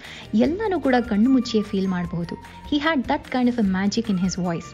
ಎಲ್ಲನೂ 0.47 0.81
ಕೂಡ 0.81 0.95
ಕಣ್ಣು 1.11 1.31
ಮುಚ್ಚಿಯೇ 1.31 1.63
ಫೀಲ್ 1.63 1.89
ಮಾಡಬಹುದು. 1.89 2.35
He 2.71 2.79
had 2.79 3.03
that 3.13 3.29
kind 3.35 3.53
of 3.53 3.61
a 3.65 3.67
magic 3.77 4.11
in 4.15 4.19
his 4.19 4.39
voice 4.39 4.71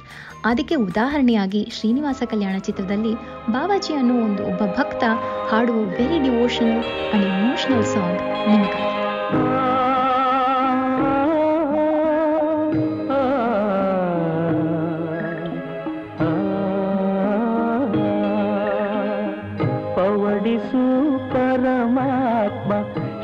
ಅದಕ್ಕೆ 0.50 0.74
ಉದಾಹರಣೆಯಾಗಿ 0.86 1.62
ಶ್ರೀನಿವಾಸ 1.78 2.22
ಕಲ್ಯಾಣ 2.32 2.56
ಚಿತ್ರದಲ್ಲಿ 2.68 3.14
ಬಾವಾಜಿ 3.56 3.94
ಅನ್ನೋ 3.94 4.16
ಒಂದು 4.28 4.44
ಒಬ್ಬ 4.52 4.62
ಭಕ್ತ 4.78 5.04
ಹಾಡುವ 5.52 5.80
very 5.98 6.20
devotional 6.28 6.82
and 6.84 7.26
emotional 7.32 7.86
song 7.94 8.22
ನಿಮಗಾಗಿ 8.48 8.88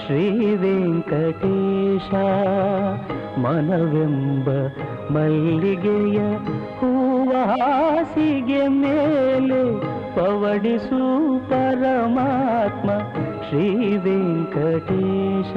ಶ್ರೀ 0.06 0.54
ವೆಂಕಟೇಶ 0.54 2.10
ಮನವೆಂಬ 3.38 4.48
ಮಲ್ಲಿಗೆಯ 5.10 6.18
ಹೂವಾಸಿಗೆ 6.78 8.68
ಮೇಲೆ 8.68 9.60
ಪವಡಿಸು 10.14 11.00
ಪರಮಾತ್ಮ 11.48 12.90
ಶ್ರೀ 13.48 13.96
ವೆಂಕಟೇಶ. 13.96 15.56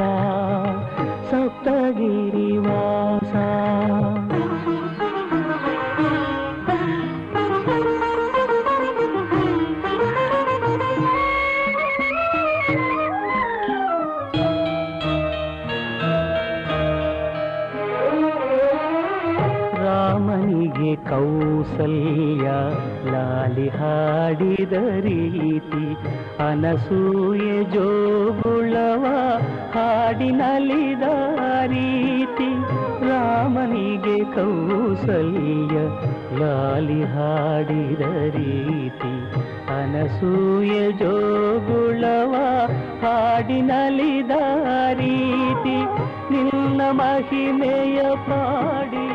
ಲಾಲಿ 23.59 23.69
ಹಾಡಿದ 23.77 24.75
ರೀತಿ 25.05 25.85
ಅನಸೂಯೆ 26.41 27.55
ಜೋಗುಳವ 27.73 29.05
ಹಾಡಿನಲಿದ 29.73 31.05
ರೀತಿ 31.73 32.47
ರಾಮನಿಗೆ 33.03 34.17
ಕೌಸಲ್ಯ 34.35 35.75
ಲಾಲಿ 36.39 37.01
ಹಾಡಿದ 37.15 38.03
ರೀತಿ 38.37 39.13
ಅನಸೂಯೆ 39.77 40.85
ಜೋಗುಳವ 41.01 42.35
ಹಾಡಿನಲಿದ 43.03 44.35
ರೀತಿ 45.01 45.77
ನಿನ್ನ 46.31 46.81
ಮಹಿಮೆಯ 46.93 47.99
ಪಾಡಿ 48.29 49.07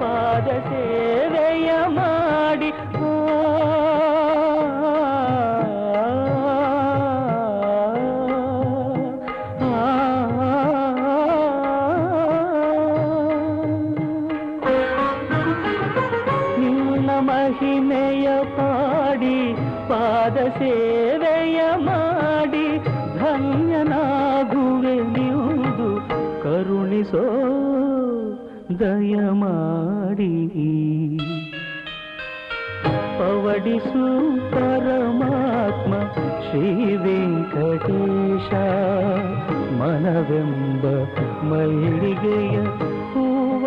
ಪಾದ 0.00 0.48
ಸೇವೆಯ 20.56 21.60
ಮಾಡಿ 21.78 22.66
ಧನ್ಯನಾಗುವೆ 23.18 24.96
ನೀವು 25.16 25.88
ಕರುಣಿಸೋ 26.42 27.24
ದಯ 28.80 29.16
ಮಾಡಿ 29.32 30.32
ಪವಡಿಸು 33.18 34.04
ಪರಮಾತ್ಮ 34.52 35.92
ಶ್ರೀ 36.44 36.66
ವೆಂಕಟೇಶ, 36.96 38.50
ಮನವೆಂಬ 39.80 40.84
ಮಲ್ಲಿಗೆಯ 41.50 42.56
ಹೂವ 43.12 43.64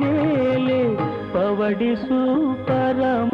ಮೇಲೆ 0.00 0.80
ಪವಡಿಸು 1.32 2.20
ಪರಮಾತ್ಮ 2.66 3.31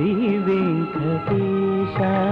श्रीवेङ्कटेशा। 0.00 2.29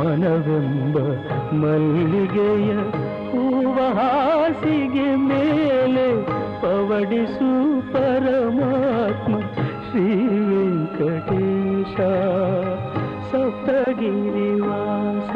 ಮನವೆಂಬ 0.00 0.96
ಮಲ್ಲಿಗೆಯ 1.62 2.70
ಹೂವ 3.30 3.76
ಹಾಸಿಗೆ 3.98 5.08
ಮೇಲೆ 5.28 6.06
ಪವಡಿಸು 6.62 7.50
ಪರಮಾತ್ಮ 7.92 9.32
ಶ್ರೀ 9.86 10.06
ವೆಂಕಟೇಶ 10.50 11.96
ಸಪ್ತಗಿರಿವಾಸ. 13.30 15.32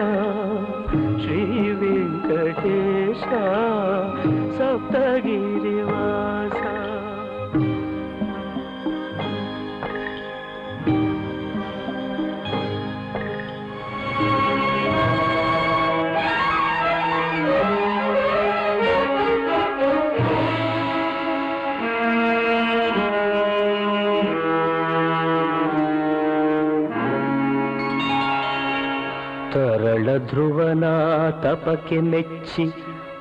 ಧ್ರುವನ 30.74 31.30
ತಪಕ್ಕೆ 31.30 32.00
ಮೆಚ್ಚಿ 32.00 32.64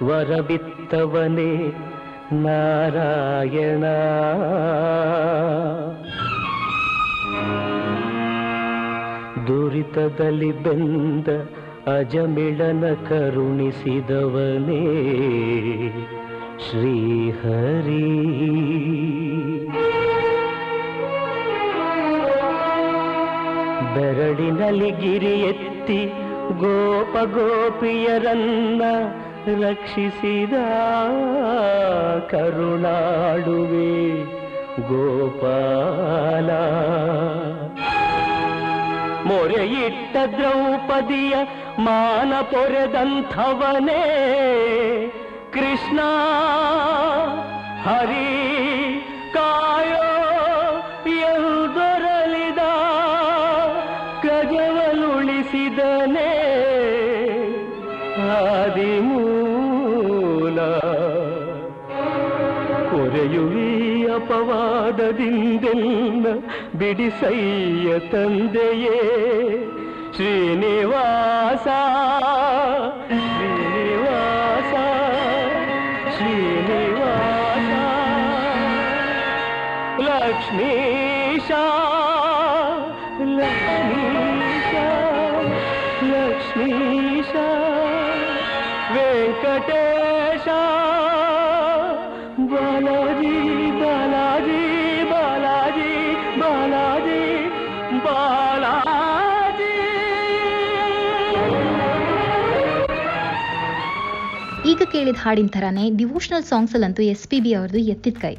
ವರವಿತ್ತವನೇ 0.03 1.73
ನಾರಾಯಣ. 2.33 3.83
ದುರಿತದಲ್ಲಿ 9.47 10.51
ಬೆಂದ 10.63 11.27
ಅಜಮಿಳನ 11.97 12.83
ಕರುಣಿಸಿದವನೇ 13.09 14.83
ಶ್ರೀಹರಿ. 16.69 18.09
ಬೆರಳಿನಲ್ಲಿ 23.93 24.91
ಗಿರಿ 24.91 25.39
ಎತ್ತಿ 25.41 26.22
ಗೋಪ 26.51 27.17
ಗೋಪಿಯರನ್ನ 27.17 28.81
ರಕ್ಷಿಸಿದ 29.65 30.53
ಕರುಣಾಡುವೆ 32.29 34.23
ಗೋಪಾಲ. 34.87 36.49
ಮೊರೆಯಿಟ್ಟ 39.27 40.17
ದ್ರೌಪದಿಯ 40.35 41.35
ಮಾನ 41.79 42.33
ಪೊರೆದಂಥವನೇ 42.41 44.03
ಕೃಷ್ಣ. 45.53 45.99
ಹರಿ 47.83 48.32
ಅಪವಾದದಿಂದೆಲ್ಲ 64.95 66.25
ಬಿಡಿಸಯ್ಯ 66.77 67.87
ತಂದೆಯೇ 68.11 68.97
ಶ್ರೀನಿವಾಸ 70.15 71.67
ಶ್ರೀನಿವಾಸ 73.23 74.73
ಶ್ರೀನಿವಾಸ 76.15 77.69
ಲಕ್ಷ್ಮೀಶ 80.07 81.49
ಲಕ್ಷ್ಮೀಶ 83.33 84.73
ಲಕ್ಷ್ಮೀಶ 86.13 87.33
ಕೇಳಿದ 105.03 105.21
ಹಾಡಿನ 105.23 105.49
ಥರನೇ 105.53 105.85
ಡಿವೋಷನಲ್ 105.99 106.43
ಸಾಂಗ್ಸಲ್ಲಂತೂ 106.49 107.01
ಎಸ್ 107.13 107.23
ಪಿ 107.31 107.37
ಬಿ 107.43 107.51
ಅವ್ರದ್ದು 107.59 107.79
ಎತ್ತಿದ 107.93 108.17
ಕೈ. 108.21 108.31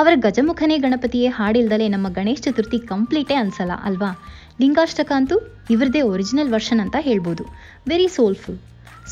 ಅವರ 0.00 0.12
ಗಜಮುಖನೇ 0.26 0.76
ಗಣಪತಿಯೇ 0.84 1.28
ಹಾಡಿಲ್ದಲೇ 1.38 1.86
ನಮ್ಮ 1.94 2.06
ಗಣೇಶ 2.18 2.38
ಚತುರ್ಥಿ 2.44 2.78
ಕಂಪ್ಲೀಟೇ 2.90 3.36
ಅನ್ಸಲ್ಲ, 3.40 3.74
ಅಲ್ವಾ? 3.88 4.10
ಲಿಂಗಾಷ್ಟಕ 4.60 5.10
ಅಂತೂ 5.18 5.36
ಇವರದೇ 5.74 6.02
ಒರಿಜಿನಲ್ 6.12 6.52
ವರ್ಷನ್ 6.54 6.82
ಅಂತ 6.84 6.96
ಹೇಳ್ಬೋದು. 7.08 7.44
ವೆರಿ 7.92 8.06
ಸೋಲ್ಫುಲ್ 8.16 8.58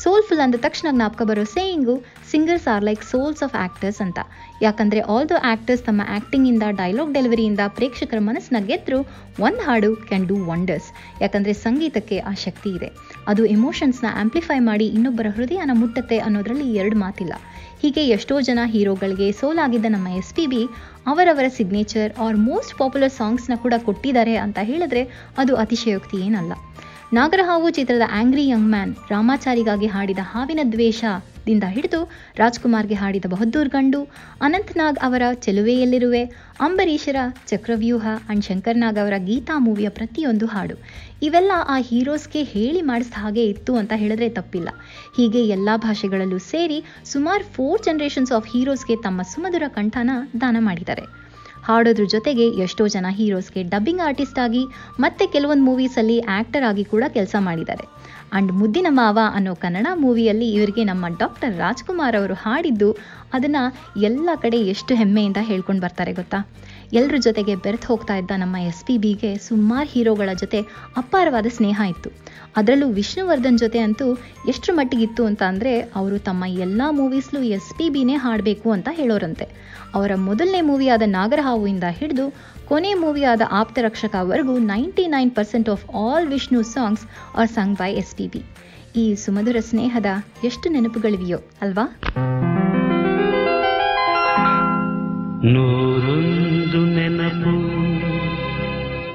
ಸೋಲ್ಫುಲ್ 0.03 0.43
ಅಂದ 0.45 0.59
ತಕ್ಷಣ 0.65 0.87
ಜ್ಞಾಪಕ 0.97 1.21
ಬರೋ 1.29 1.43
saying 1.55 1.95
singers 2.31 2.69
are 2.73 2.85
like 2.89 3.03
souls 3.11 3.43
of 3.47 3.57
actors 3.65 3.99
ಅಂತ. 4.05 4.19
ಯಾಕಂದರೆ 4.65 5.01
ಆಲ್ 5.15 5.27
ದ 5.33 5.41
ಆಕ್ಟರ್ಸ್ 5.53 5.83
ತಮ್ಮ 5.89 6.01
ಆ್ಯಕ್ಟಿಂಗಿಂದ 6.15 6.63
ಡೈಲಾಗ್ 6.79 7.13
ಡೆಲಿವರಿಯಿಂದ 7.17 7.65
ಪ್ರೇಕ್ಷಕರ 7.79 8.21
ಮನಸ್ಸನ್ನ 8.29 8.61
ಗೆದ್ದರೂ 8.71 9.01
ಒಂದು 9.47 9.61
ಹಾಡು 9.67 9.91
ಕ್ಯಾನ್ 10.07 10.27
ಡೂ 10.31 10.37
ವಂಡರ್ಸ್ 10.51 10.89
ಯಾಕಂದರೆ 11.25 11.55
ಸಂಗೀತಕ್ಕೆ 11.65 12.19
ಆ 12.31 12.33
ಶಕ್ತಿ 12.45 12.71
ಇದೆ. 12.79 12.89
ಅದು 13.27 13.45
ಎಮೋಷನ್ಸ್ನ 13.45 14.05
ಆಂಪ್ಲಿಫೈ 14.19 14.59
ಮಾಡಿ 14.59 14.87
ಇನ್ನೊಬ್ಬರ 14.87 15.27
ಹೃದಯನ 15.35 15.71
ಮುಟ್ಟತ್ತೆ 15.73 16.17
ಅನ್ನೋದರಲ್ಲಿ 16.17 16.73
ಎರಡು 16.73 16.95
ಮಾತಿಲ್ಲ. 16.95 17.33
ಹೀಗೆ 17.81 18.07
ಎಷ್ಟೋ 18.07 18.41
ಜನ 18.41 18.59
ಹೀರೋಗಳಿಗೆ 18.65 19.31
ಸೋಲಾಗಿದ್ದ 19.31 19.85
ನಮ್ಮ 19.89 20.07
ಎಸ್ 20.07 20.33
ಪಿ 20.33 20.47
ಬಿ 20.47 20.61
ಅವರವರ 21.07 21.47
ಸಿಗ್ನೇಚರ್ 21.47 22.19
ಆರ್ 22.19 22.37
ಮೋಸ್ಟ್ 22.37 22.77
ಪಾಪ್ಯುಲರ್ 22.77 23.11
ಸಾಂಗ್ಸ್ನ 23.11 23.53
ಕೂಡ 23.55 23.73
ಕೊಟ್ಟಿದ್ದಾರೆ 23.77 24.35
ಅಂತ 24.35 24.59
ಹೇಳಿದ್ರೆ 24.61 25.31
ಅದು 25.37 25.55
ಅತಿಶಯೋಕ್ತಿ 25.55 26.17
ಏನಲ್ಲ. 26.17 26.53
ನಾಗರಹಾವು 27.13 27.69
ಚಿತ್ರದ 27.69 28.01
ಆಂಗ್ರಿ 28.11 28.47
ಯಂಗ್ 28.47 28.69
ಮ್ಯಾನ್ 28.69 28.95
ರಾಮಾಚಾರಿಗಾಗಿ 29.09 29.87
ಹಾಡಿದ 29.87 30.19
ಹಾವಿನ 30.23 30.59
ದ್ವೇಷದಿಂದ 31.43 31.67
ಹಿಡಿದು 31.75 31.99
ರಾಜ್ಕುಮಾರ್ಗೆ 32.37 32.95
ಹಾಡಿದ 32.95 33.25
ಬಹದ್ದೂರ್ 33.33 33.69
ಗಂಡು, 33.69 33.99
ಅನಂತ್ನಾಗ್ 34.41 34.99
ಅವರ 35.01 35.23
ಚೆಲುವೆಯಲ್ಲಿರುವೆ, 35.45 36.21
ಅಂಬರೀಷರ 36.59 37.17
ಚಕ್ರವ್ಯೂಹ, 37.47 38.05
ಅಂಡ್ 38.29 38.45
ಶಂಕರ್ನಾಗ್ 38.45 38.99
ಅವರ 39.03 39.15
ಗೀತಾ 39.29 39.55
ಮೂವಿಯ 39.57 39.89
ಪ್ರತಿಯೊಂದು 39.89 40.45
ಹಾಡು. 40.45 40.75
ಇವೆಲ್ಲ 41.21 41.51
ಆ 41.67 41.77
ಹೀರೋಸ್ಗೆ 41.89 42.43
ಹೇಳಿ 42.43 42.81
ಮಾಡಿಸಿದ 42.81 43.19
ಹಾಗೆ 43.23 43.43
ಇತ್ತು 43.45 43.73
ಅಂತ 43.75 43.93
ಹೇಳಿದ್ರೆ 43.95 44.29
ತಪ್ಪಿಲ್ಲ. 44.29 44.69
ಹೀಗೆ 45.17 45.41
ಎಲ್ಲ 45.47 45.69
ಭಾಷೆಗಳಲ್ಲೂ 45.77 46.39
ಸೇರಿ 46.51 46.79
ಸುಮಾರು 47.05 47.43
ಫೋರ್ 47.55 47.83
ಜನರೇಷನ್ಸ್ 47.83 48.31
ಆಫ್ 48.31 48.49
ಹೀರೋಸ್ಗೆ 48.53 48.95
ತಮ್ಮ 49.07 49.21
ಸುಮಧುರ 49.33 49.67
ಕಂಠನ 49.67 50.11
ದಾನ 50.41 50.57
ಮಾಡಿದ್ದಾರೆ. 50.59 51.05
ಹಾಡೋದ್ರ 51.63 52.05
ಜೊತೆಗೆ 52.11 52.45
ಎಷ್ಟೋ 52.63 52.85
ಜನ 52.87 53.07
ಹೀರೋಸ್ಗೆ 53.09 53.61
ಡಬ್ಬಿಂಗ್ 53.63 54.01
ಆರ್ಟಿಸ್ಟ್ 54.01 54.39
ಆಗಿ 54.39 54.63
ಮತ್ತೆ 54.99 55.25
ಕೆಲವೊಂದು 55.27 55.63
ಮೂವೀಸಲ್ಲಿ 55.63 56.17
ಆ್ಯಕ್ಟರ್ 56.35 56.65
ಆಗಿ 56.69 56.83
ಕೂಡ 56.83 57.03
ಕೆಲಸ 57.13 57.35
ಮಾಡಿದ್ದಾರೆ. 57.39 57.85
ಅಂಡ್ 58.33 58.51
ಮುದ್ದಿನ 58.51 58.87
ಮಾವ 58.89 59.19
ಅನ್ನೋ 59.33 59.55
ಕನ್ನಡ 59.55 59.87
ಮೂವಿಯಲ್ಲಿ 59.95 60.47
ಇವರಿಗೆ 60.51 60.83
ನಮ್ಮ 60.83 61.05
ಡಾಕ್ಟರ್ 61.19 61.57
ರಾಜ್ಕುಮಾರ್ 61.57 62.15
ಅವರು 62.15 62.33
ಹಾಡಿದ್ದು 62.35 62.89
ಅದನ್ನು 63.33 63.63
ಎಲ್ಲ 64.01 64.29
ಕಡೆ 64.35 64.57
ಎಷ್ಟು 64.73 64.95
ಹೆಮ್ಮೆಯಿಂದ 64.95 65.37
ಹೇಳ್ಕೊಂಡು 65.41 65.81
ಬರ್ತಾರೆ 65.81 66.13
ಗೊತ್ತಾ? 66.13 66.39
ಎಲ್ಲರ 66.93 67.17
ಜೊತೆಗೆ 67.17 67.55
ಬೆರೆತು 67.55 67.87
ಹೋಗ್ತಾ 67.87 68.15
ಇದ್ದ 68.15 68.31
ನಮ್ಮ 68.35 68.55
ಎಸ್ 68.57 68.85
ಪಿ 68.85 68.97
ಬಿಗೆ 68.97 69.37
ಸುಮಾರು 69.37 69.89
ಹೀರೋಗಳ 69.89 70.29
ಜೊತೆ 70.41 70.59
ಅಪಾರವಾದ 70.97 71.45
ಸ್ನೇಹ 71.55 71.81
ಇತ್ತು. 71.89 72.09
ಅದರಲ್ಲೂ 72.57 72.87
ವಿಷ್ಣುವರ್ಧನ್ 72.89 73.57
ಜೊತೆ 73.57 73.79
ಅಂತೂ 73.79 74.07
ಎಷ್ಟರ 74.47 74.73
ಮಟ್ಟಿಗಿತ್ತು 74.75 75.25
ಅಂತ 75.25 75.43
ಅಂದರೆ 75.43 75.79
ಅವರು 75.79 76.19
ತಮ್ಮ 76.19 76.43
ಎಲ್ಲ 76.47 76.81
ಮೂವೀಸ್ಲೂ 76.89 77.41
ಎಸ್ 77.41 77.77
ಪಿ 77.77 77.89
ಬಿನೇ 77.89 78.15
ಹಾಡಬೇಕು 78.15 78.71
ಅಂತ 78.71 78.89
ಹೇಳೋರಂತೆ. 78.91 79.47
ಅವರ 79.95 80.11
ಮೊದಲನೇ 80.15 80.61
ಮೂವಿಯಾದ 80.61 81.01
ನಾಗರಹಾವುಯಿಂದ 81.05 81.83
ಹಿಡಿದು 81.89 82.27
ಕೊನೆ 82.67 82.93
ಮೂವಿಯಾದ 82.93 83.41
ಆಪ್ತರಕ್ಷಕವರೆಗೂ 83.51 84.57
ninety 84.57 85.07
nine 85.07 85.31
percent 85.31 85.69
of 85.69 85.85
all 85.95 86.27
Vishnu 86.27 86.61
songs 86.61 87.05
are 87.35 87.49
sung 87.49 87.77
by 87.77 87.91
S 87.93 88.15
P 88.15 88.27
B. 88.27 88.43
ಈ 88.95 89.15
ಸುಮಧುರ 89.15 89.55
ಸ್ನೇಹದ 89.59 90.05
ಎಷ್ಟು 90.43 90.69
ನೆನಪುಗಳಿವೆಯೋ, 90.69 91.37
ಅಲ್ವಾ? 91.61 91.87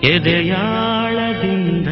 ಎದೆಯಾಳದಿಂದ. 0.08 1.88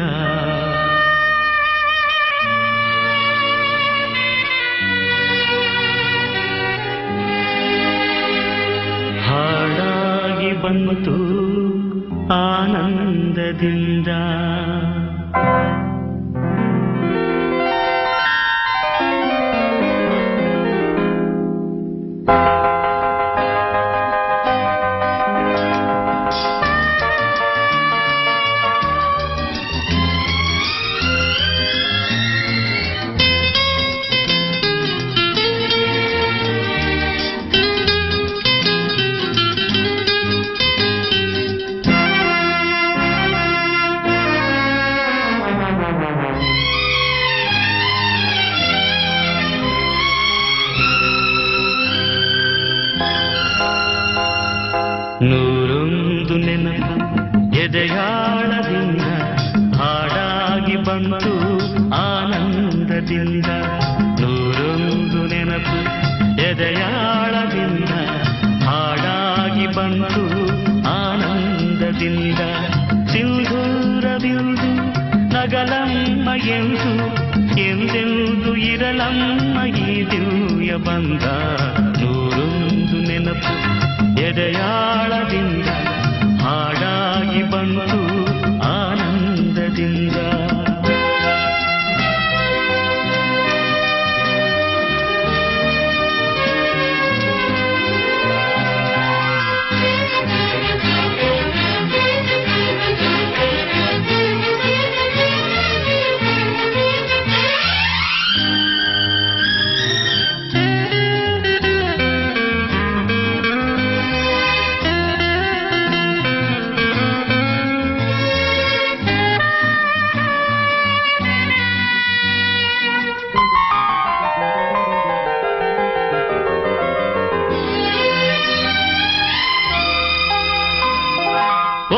ಹಾಡಾಗಿ 9.25 10.61
ಬಂತು 10.61 11.17
ಆನಂದದಿಂದ. 12.33 14.07
ನೂರೊಂದು 55.21 56.37
ನೆನಪು 56.37 56.95
ಎದೆಯಾಳದಿಂದ 57.55 59.01
ಹಾಡಾಗಿ 59.75 60.75
ಬಂತು 60.75 61.33
ಆನಂದದಿಂದ. 61.95 63.45
ನೂರೊಂದು 64.19 65.27
ನೆನಪು 65.27 65.79
ಎದೆಯಾಳದಿಂದ 66.41 67.89
ಹಾಡಾಗಿ 68.63 69.67
ಬಂತು 69.67 70.23
ಆನಂದದಿಂದ. 70.87 72.39
ಸಿಂಧೂರದಿಂದು 73.07 74.69
ನಗಲಮ್ಮ 75.33 76.29
ಎಂದು, 76.47 77.07
ಎಂದೆಂದು 77.59 78.55
ಇರಲಮ್ಮ 78.55 79.75
ಈ 79.75 80.11
ದಿವ್ಯ 80.11 80.75
ಬಂದ. 80.75 81.23
ಎದೆಯಾಳದಿಂದ 84.37 85.76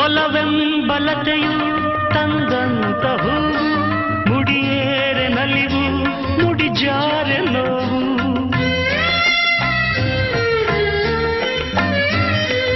ಒಲವೆಂಬಲತೆಯು 0.10 1.56
ತಂದಂತ 2.10 3.06
ಹೂವು 3.06 3.66
ಮುಡಿಯೇರೆ 4.30 5.28
ನಲಿವು 5.28 5.84
ನೋವು. 7.52 8.00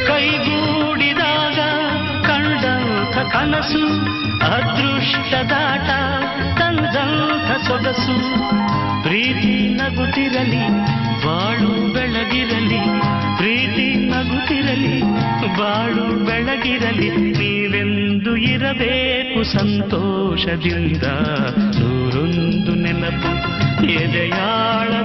ಕೈಗೂಡಿದಾಗ 0.07 1.59
ಕಂಡಂಥ 2.27 3.17
ಕನಸು, 3.17 3.83
ಅದೃಷ್ಟದಾಟ 4.53 5.89
ತಂದಂಥ 6.59 7.67
ಸೊಗಸು. 7.67 8.17
ಪ್ರೀತಿ 9.03 9.73
ನಗುತ್ತಿರಲಿ, 9.73 10.67
ಬಾಳು 11.25 11.93
ಬೆಳಗಿರಲಿ, 11.93 12.81
ಪ್ರೀತಿ 13.37 13.95
ನಗುತ್ತಿರಲಿ 14.11 15.22
ಬಾಳು 15.47 16.25
ಬೆಳಗಿರಲಿ 16.25 17.09
ನೀವೆಂದು 17.09 18.35
ಇರಬೇಕು 18.35 19.43
ಸಂತೋಷದಿಂದ. 19.43 21.03
ನೂರೊಂದು 21.79 22.75
ನೆನಪು 22.75 23.33
ಎದೆಯಾಳದಿಂದ 23.85 25.02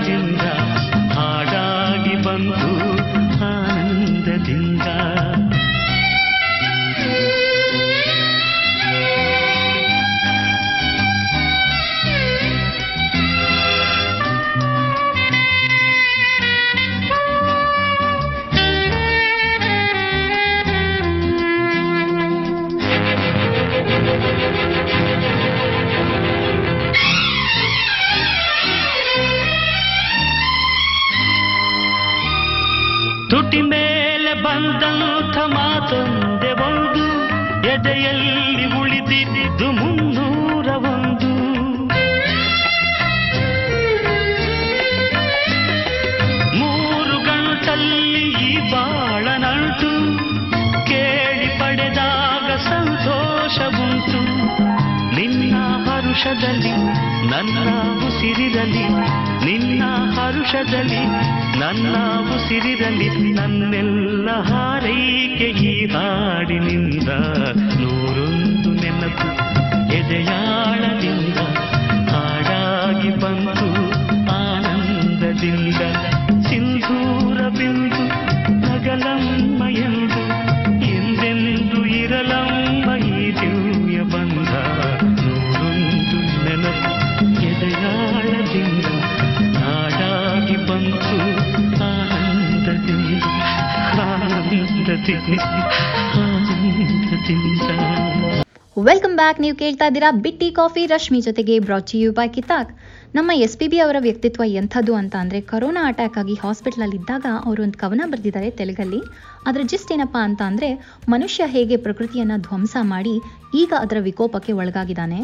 ಬ್ಯಾಕ್, 99.19 99.39
ನೀವು 99.45 99.57
ಕೇಳ್ತಾ 99.61 99.87
ಇದ್ದೀರಾ 99.91 100.09
ಬಿಟ್ಟಿ 100.25 100.49
ಕಾಫಿ, 100.59 100.83
ರಶ್ಮಿ 100.93 101.19
ಜೊತೆಗೆ 101.27 101.55
ಬ್ರಾಚಿ 101.67 101.97
ಯು 102.03 102.11
ಬೈ 102.19 102.27
ಕಿತಾಕ್. 102.37 102.71
ನಮ್ಮ 103.17 103.31
ಎಸ್ 103.45 103.57
ಪಿ 103.61 103.67
ಬಿ 103.73 103.79
ಅವರ 103.85 103.99
ವ್ಯಕ್ತಿತ್ವ 104.07 104.45
ಎಂಥದ್ದು 104.61 104.93
ಅಂತ 105.01 105.15
ಅಂದರೆ 105.23 105.39
ಕೊರೋನಾ 105.51 105.83
ಅಟ್ಯಾಕ್ 105.91 106.17
ಆಗಿ 106.23 106.35
ಹಾಸ್ಪಿಟ್ಲಲ್ಲಿ 106.43 106.97
ಇದ್ದಾಗ 107.01 107.27
ಅವರು 107.47 107.61
ಒಂದು 107.67 107.79
ಕವನ 107.83 108.03
ಬರೆದಿದ್ದಾರೆ 108.13 108.49
ತೆಲುಗಲ್ಲಿ. 108.59 109.01
ಅದರ 109.49 109.63
ಜಿಸ್ಟ್ 109.73 109.93
ಏನಪ್ಪ 109.95 110.17
ಅಂತ 110.29 110.41
ಅಂದರೆ 110.51 110.69
ಮನುಷ್ಯ 111.15 111.43
ಹೇಗೆ 111.55 111.79
ಪ್ರಕೃತಿಯನ್ನು 111.87 112.39
ಧ್ವಂಸ 112.47 112.77
ಮಾಡಿ 112.93 113.15
ಈಗ 113.63 113.73
ಅದರ 113.85 114.01
ವಿಕೋಪಕ್ಕೆ 114.09 114.55
ಒಳಗಾಗಿದ್ದಾನೆ. 114.61 115.21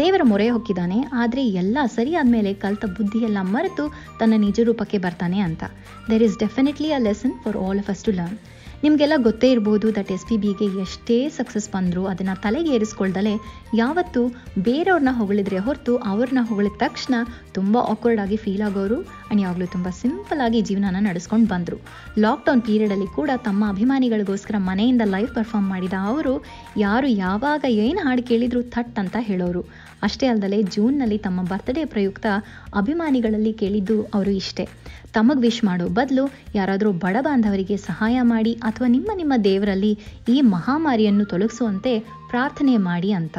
ದೇವರ 0.00 0.22
ಮೊರೆ 0.32 0.48
ಹೊಕ್ಕಿದ್ದಾನೆ, 0.54 0.98
ಆದರೆ 1.22 1.42
ಎಲ್ಲ 1.62 1.78
ಸರಿಯಾದ 1.96 2.28
ಮೇಲೆ 2.36 2.52
ಕಲ್ತ 2.64 2.84
ಬುದ್ಧಿಯೆಲ್ಲ 2.98 3.38
ಮರೆತು 3.54 3.86
ತನ್ನ 4.20 4.34
ನಿಜ 4.46 4.60
ರೂಪಕ್ಕೆ 4.70 5.00
ಬರ್ತಾನೆ 5.06 5.40
ಅಂತ. 5.48 5.62
There 6.10 6.24
is 6.28 6.38
definitely 6.44 6.90
a 6.98 7.02
lesson 7.08 7.36
for 7.44 7.58
all 7.66 7.80
of 7.84 7.90
us 7.94 8.04
to 8.08 8.14
learn 8.20 8.38
ನಿಮಗೆಲ್ಲ 8.82 9.16
ಗೊತ್ತೇ 9.18 9.48
ಇರ್ಬೋದು 9.50 9.88
ದಟ್ 9.94 10.10
ಎಸ್ 10.12 10.24
ಪಿ 10.28 10.36
ಬಿಗೆ 10.36 10.66
ಎಷ್ಟೇ 10.80 11.28
ಸಕ್ಸಸ್ 11.28 11.68
ಬಂದರೂ 11.70 12.02
ಅದನ್ನು 12.06 12.34
ತಲೆಗೆ 12.42 12.70
ಏರಿಸ್ಕೊಳ್ದಲೆ 12.70 13.34
ಯಾವತ್ತೂ 13.74 14.22
ಬೇರೆಯವ್ರನ್ನ 14.58 15.12
ಹೊಗಳಿದ್ರೆ 15.12 15.58
ಹೊರತು 15.58 15.92
ಅವ್ರನ್ನ 16.10 16.42
ಹೊಗಳಿದ 16.42 16.76
ತಕ್ಷಣ 16.78 17.14
ತುಂಬ 17.52 17.76
ಆಕ್ವರ್ಡ್ 17.84 18.20
ಆಗಿ 18.20 18.36
ಫೀಲ್ 18.36 18.62
ಆಗೋರು. 18.62 18.98
ಆ್ಯಂಡ್ 19.32 19.42
ಯಾವಾಗಲೂ 19.42 19.66
ತುಂಬ 19.66 19.88
ಸಿಂಪಲ್ 19.90 20.40
ಆಗಿ 20.40 20.60
ಜೀವನನ 20.60 20.96
ನಡೆಸ್ಕೊಂಡು 21.00 21.46
ಬಂದರು. 21.48 21.76
ಲಾಕ್ಡೌನ್ 22.18 22.62
ಪೀರಿಯಡಲ್ಲಿ 22.62 23.06
ಕೂಡ 23.06 23.30
ತಮ್ಮ 23.44 23.68
ಅಭಿಮಾನಿಗಳಿಗೋಸ್ಕರ 23.68 24.54
ಮನೆಯಿಂದ 24.58 25.02
ಲೈವ್ 25.04 25.30
ಪರ್ಫಾರ್ಮ್ 25.34 25.68
ಮಾಡಿದ 25.68 25.92
ಅವರು, 26.00 26.44
ಯಾರು 26.76 27.06
ಯಾವಾಗ 27.06 27.64
ಏನು 27.68 28.00
ಹಾಡು 28.00 28.22
ಕೇಳಿದ್ರು 28.22 28.62
ಥಟ್ 28.62 28.98
ಅಂತ 28.98 29.16
ಹೇಳೋರು. 29.20 29.62
ಅಷ್ಟೇ 30.02 30.26
ಅಲ್ಲದೆ 30.26 30.62
ಜೂನ್ನಲ್ಲಿ 30.62 31.18
ತಮ್ಮ 31.18 31.40
ಬರ್ತ್ಡೇ 31.42 31.84
ಪ್ರಯುಕ್ತ 31.84 32.26
ಅಭಿಮಾನಿಗಳಲ್ಲಿ 32.74 33.52
ಕೇಳಿದ್ದು 33.52 34.02
ಅವರು 34.02 34.30
ಇಷ್ಟೇ. 34.30 34.68
ತಮಗೆ 35.12 35.40
ವಿಶ್ 35.40 35.64
ಮಾಡೋ 35.64 35.88
ಬದಲು 35.88 36.26
ಯಾರಾದರೂ 36.54 36.92
ಬಡ 36.92 37.16
ಬಾಂಧವರಿಗೆ 37.20 37.76
ಸಹಾಯ 37.76 38.18
ಮಾಡಿ 38.22 38.52
ಅಥವಾ 38.52 38.88
ನಿಮ್ಮ 38.88 39.10
ನಿಮ್ಮ 39.14 39.32
ದೇವರಲ್ಲಿ 39.44 39.98
ಈ 40.28 40.40
ಮಹಾಮಾರಿಯನ್ನು 40.40 41.24
ತೊಲಗಿಸುವಂತೆ 41.24 41.98
ಪ್ರಾರ್ಥನೆ 42.30 42.76
ಮಾಡಿ 42.76 43.12
ಅಂತ. 43.12 43.38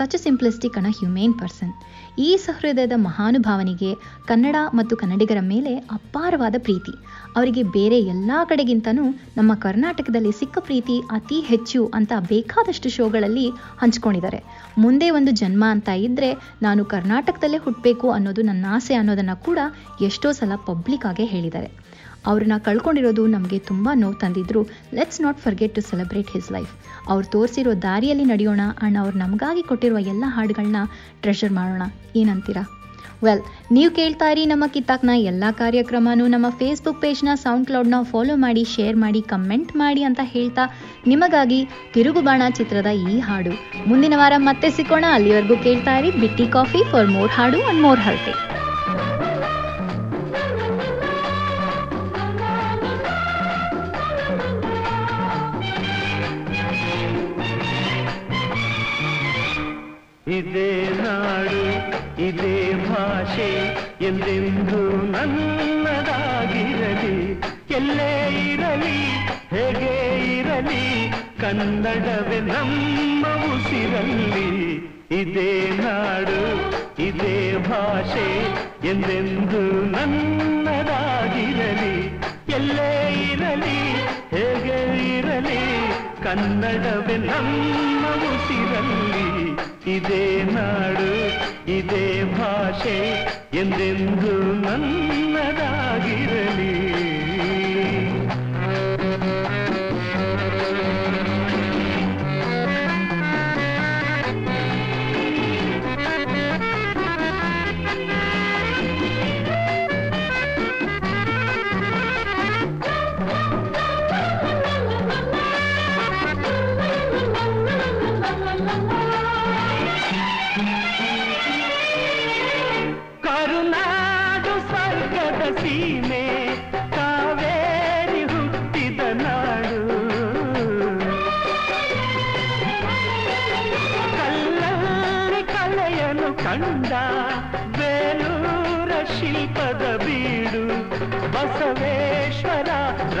Such 0.00 0.14
simplistic 0.16 0.74
kind 0.74 0.86
humane 0.98 1.32
person 1.38 1.72
ಈ 2.18 2.28
ಸಹೃದಯದ 2.36 2.92
ಮಹಾನುಭಾವನಿಗೆ 2.96 3.90
ಕನ್ನಡ 4.26 4.56
ಮತ್ತು 4.74 4.94
ಕನ್ನಡಿಗರ 4.96 5.40
ಮೇಲೆ 5.40 5.72
ಅಪಾರವಾದ 5.76 6.54
ಪ್ರೀತಿ. 6.58 6.92
ಅವರಿಗೆ 7.36 7.62
ಬೇರೆ 7.62 7.98
ಎಲ್ಲ 7.98 8.30
ಕಡೆಗಿಂತನೂ 8.44 9.04
ನಮ್ಮ 9.36 9.54
ಕರ್ನಾಟಕದಲ್ಲಿ 9.54 10.32
ಸಿಕ್ಕ 10.32 10.58
ಪ್ರೀತಿ 10.58 10.96
ಅತಿ 11.10 11.40
ಹೆಚ್ಚು 11.40 11.80
ಅಂತ 11.94 12.12
ಬೇಕಾದಷ್ಟು 12.28 12.90
ಶೋಗಳಲ್ಲಿ 12.90 13.46
ಹಂಚ್ಕೊಂಡಿದ್ದಾರೆ. 13.78 14.40
ಮುಂದೆ 14.78 15.10
ಒಂದು 15.10 15.30
ಜನ್ಮ 15.30 15.64
ಅಂತ 15.70 15.88
ಇದ್ದರೆ 15.88 16.30
ನಾನು 16.62 16.84
ಕರ್ನಾಟಕದಲ್ಲೇ 16.84 17.56
ಹುಟ್ಟಬೇಕು 17.56 18.10
ಅನ್ನೋದು 18.10 18.42
ನನ್ನ 18.42 18.66
ಆಸೆ 18.70 18.94
ಅನ್ನೋದನ್ನು 18.94 19.44
ಕೂಡ 19.44 19.58
ಎಷ್ಟೋ 20.00 20.32
ಸಲ 20.32 20.52
ಪಬ್ಲಿಕ್ 20.66 21.06
ಆಗೇ 21.06 21.24
ಹೇಳಿದ್ದಾರೆ. 21.24 21.70
ಅವ್ರನ್ನ 22.26 22.52
ಕಳ್ಕೊಂಡಿರೋದು 22.58 23.26
ನಮಗೆ 23.26 23.58
ತುಂಬ 23.58 23.88
ನೋವು 23.94 24.14
ತಂದಿದ್ರು. 24.14 24.62
Let's 24.94 25.20
not 25.20 25.38
forget 25.38 25.74
to 25.74 25.80
celebrate 25.80 26.30
his 26.30 26.52
life 26.52 26.72
ಅವ್ರು 27.08 27.26
ತೋರಿಸಿರೋ 27.30 27.74
ದಾರಿಯಲ್ಲಿ 27.74 28.24
ನಡೆಯೋಣ 28.24 28.60
ಆ್ಯಂಡ್ 28.70 28.98
ಅವ್ರು 28.98 29.18
ನಮಗಾಗಿ 29.18 29.62
ಕೊಟ್ಟಿರುವ 29.62 29.98
ಎಲ್ಲ 29.98 30.24
ಹಾಡುಗಳನ್ನ 30.26 30.82
ಟ್ರೆಷರ್ 31.20 31.52
ಮಾಡೋಣ. 31.52 31.82
ಏನಂತೀರಾ? 32.16 32.64
ವೆಲ್ 33.24 33.40
ನೀವು 33.72 33.94
ಕೇಳ್ತಾ 33.94 34.30
ಇರಿ 34.30 34.46
ನಮ್ಮ 34.46 34.64
ಕಿತ್ತಾಕ್ನ 34.66 35.10
ಎಲ್ಲ 35.14 35.44
ಕಾರ್ಯಕ್ರಮನೂ 35.50 36.26
ನಮ್ಮ 36.26 36.46
ಫೇಸ್ಬುಕ್ 36.50 37.00
ಪೇಜ್ನ 37.00 37.28
ಸೌಂಡ್ 37.34 37.66
ಕ್ಲೌಡ್ನ 37.66 37.94
ಫಾಲೋ 38.02 38.36
ಮಾಡಿ 38.36 38.64
ಶೇರ್ 38.64 38.96
ಮಾಡಿ 38.96 39.20
ಕಮೆಂಟ್ 39.22 39.76
ಮಾಡಿ 39.76 40.02
ಅಂತ 40.02 40.20
ಹೇಳ್ತಾ 40.22 40.64
ನಿಮಗಾಗಿ 41.06 41.68
ತಿರುಗುಬಾಣ 41.94 42.42
ಚಿತ್ರದ 42.50 42.86
ಈ 42.86 43.18
ಹಾಡು. 43.18 43.52
ಮುಂದಿನ 43.86 44.14
ವಾರ 44.16 44.32
ಮತ್ತೆ 44.36 44.70
ಸಿಕ್ಕೋಣ 44.70 45.04
ಅಲ್ಲಿವರೆಗೂ 45.12 45.56
ಕೇಳ್ತಾ 45.56 45.98
ಇರಿ 45.98 46.10
ಬಿಟ್ಟಿ 46.20 46.46
ಕಾಫಿ 46.46 46.82
ಫಾರ್ 46.92 47.06
ಮೋರ್ 47.06 47.30
ಹಾಡು 47.30 47.60
ಅಂಡ್ 47.62 47.82
ಮೋರ್ 47.82 48.00
ಹಲ್ತೆ 48.00 48.59
ಇದೇ 60.30 60.98
ನಾಡು 60.98 61.60
ಇದೇ 62.22 62.56
ಭಾಷೆ 62.88 63.48
ಎಂದೆಂದು 64.06 64.80
ನನ್ನದಾಗಿರಲಿ 65.14 67.14
ಎಲ್ಲೇ 67.76 68.10
ಇರಲಿ 68.44 68.98
ಹೇಗೆ 69.50 69.92
ಇರಲಿ 70.36 71.10
ಕನ್ನಡವೇ 71.40 72.38
ನಮ್ಮ 72.48 73.24
ಉಸಿರಲ್ಲಿ 73.48 74.46
ಇದೇ 75.12 75.70
ನಾಡು 75.80 76.40
ಇದೇ 77.02 77.58
ಭಾಷೆ 77.68 78.28
ಎಂದೆಂದು 78.88 79.60
ನನ್ನದಾಗಿರಲಿ 79.96 81.94
ಎಲ್ಲೇ 82.54 82.92
ಇರಲಿ 83.26 83.78
ಹೇಗೆ 84.36 84.78
ಇರಲಿ 85.16 85.60
ಕನ್ನಡವೇ 86.22 87.16
ನಮ್ಮ 87.24 88.04
ಉಸಿರಲ್ಲಿ 88.28 89.26
ಇದೇ 89.86 90.44
ನಾಡು 90.44 91.40
ಇದೇ 91.70 92.24
ಭಾಷೆ 92.24 93.30
ಎಂದೆಂದು 93.54 94.60
ನನ್ನದಾಗಿರಲಿ. 94.60 96.79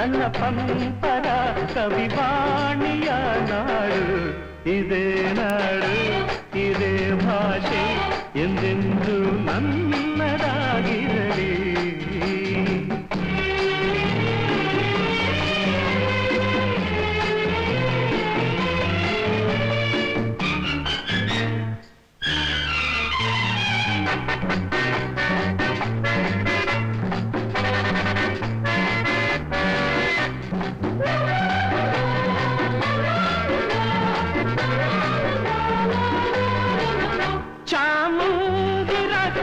ರನ್ನ 0.00 0.26
ಪಂಪರ 0.26 1.26
ಕವಿವಾಣಿಯ 1.74 3.08
ನಾಡು 3.48 4.70
ಇದೇ 4.70 5.32
ನಾಡು 5.32 5.90
ಇದೇ 6.58 7.26
ಭಾಷೆ 7.26 8.10
ಎಂದೆಂದು 8.40 9.44
ನನ್ನದಾಗಿರಲಿ 9.44 11.50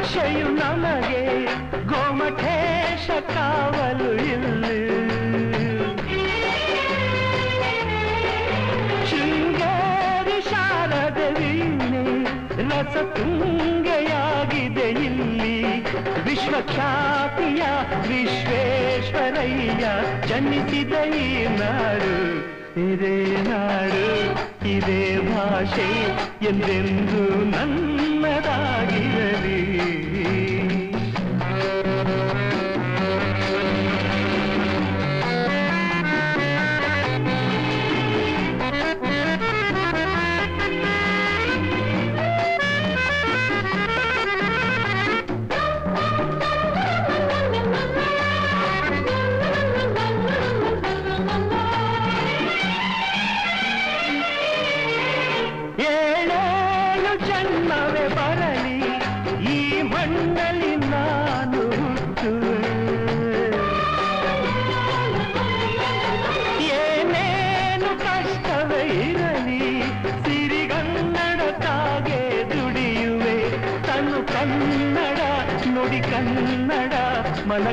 ರಕ್ಷೆಯು 0.08 0.50
ನಮಗೆ 0.50 1.22
ಗೋಮಠೇಶ 1.86 3.08
ಕಾವಲು 3.10 4.10
ಇಲ್ಲಿ. 4.34 4.80
ಶೃಂಗೇರಿ 9.10 10.38
ಶಾರದ 10.50 11.20
ವೀಣೆ 11.39 12.06
ರಸ 12.70 12.96
ತುಂಗೆಯಾಗಿದೆ 13.17 14.89
ಇಲ್ಲಿ. 15.08 15.58
ವಿಶ್ವಖ್ಯಾತಿಯ 16.24 17.63
ವಿಶ್ವೇಶ್ವರಯ್ಯ 18.08 19.86
ಜನಿಸಿದ 20.28 20.93
ಈ 21.15 21.46
ನಾಡು 21.60 22.15
ಇದೇ 22.91 23.17
ನಾಡು. 23.50 24.08
ಇದೇ 24.65 25.30
ಭಾಷೆ 25.30 25.89
ಎಂದೆಂದು 26.48 27.46
ನನ್ನದಾಗಿರಲಿ 27.46 29.60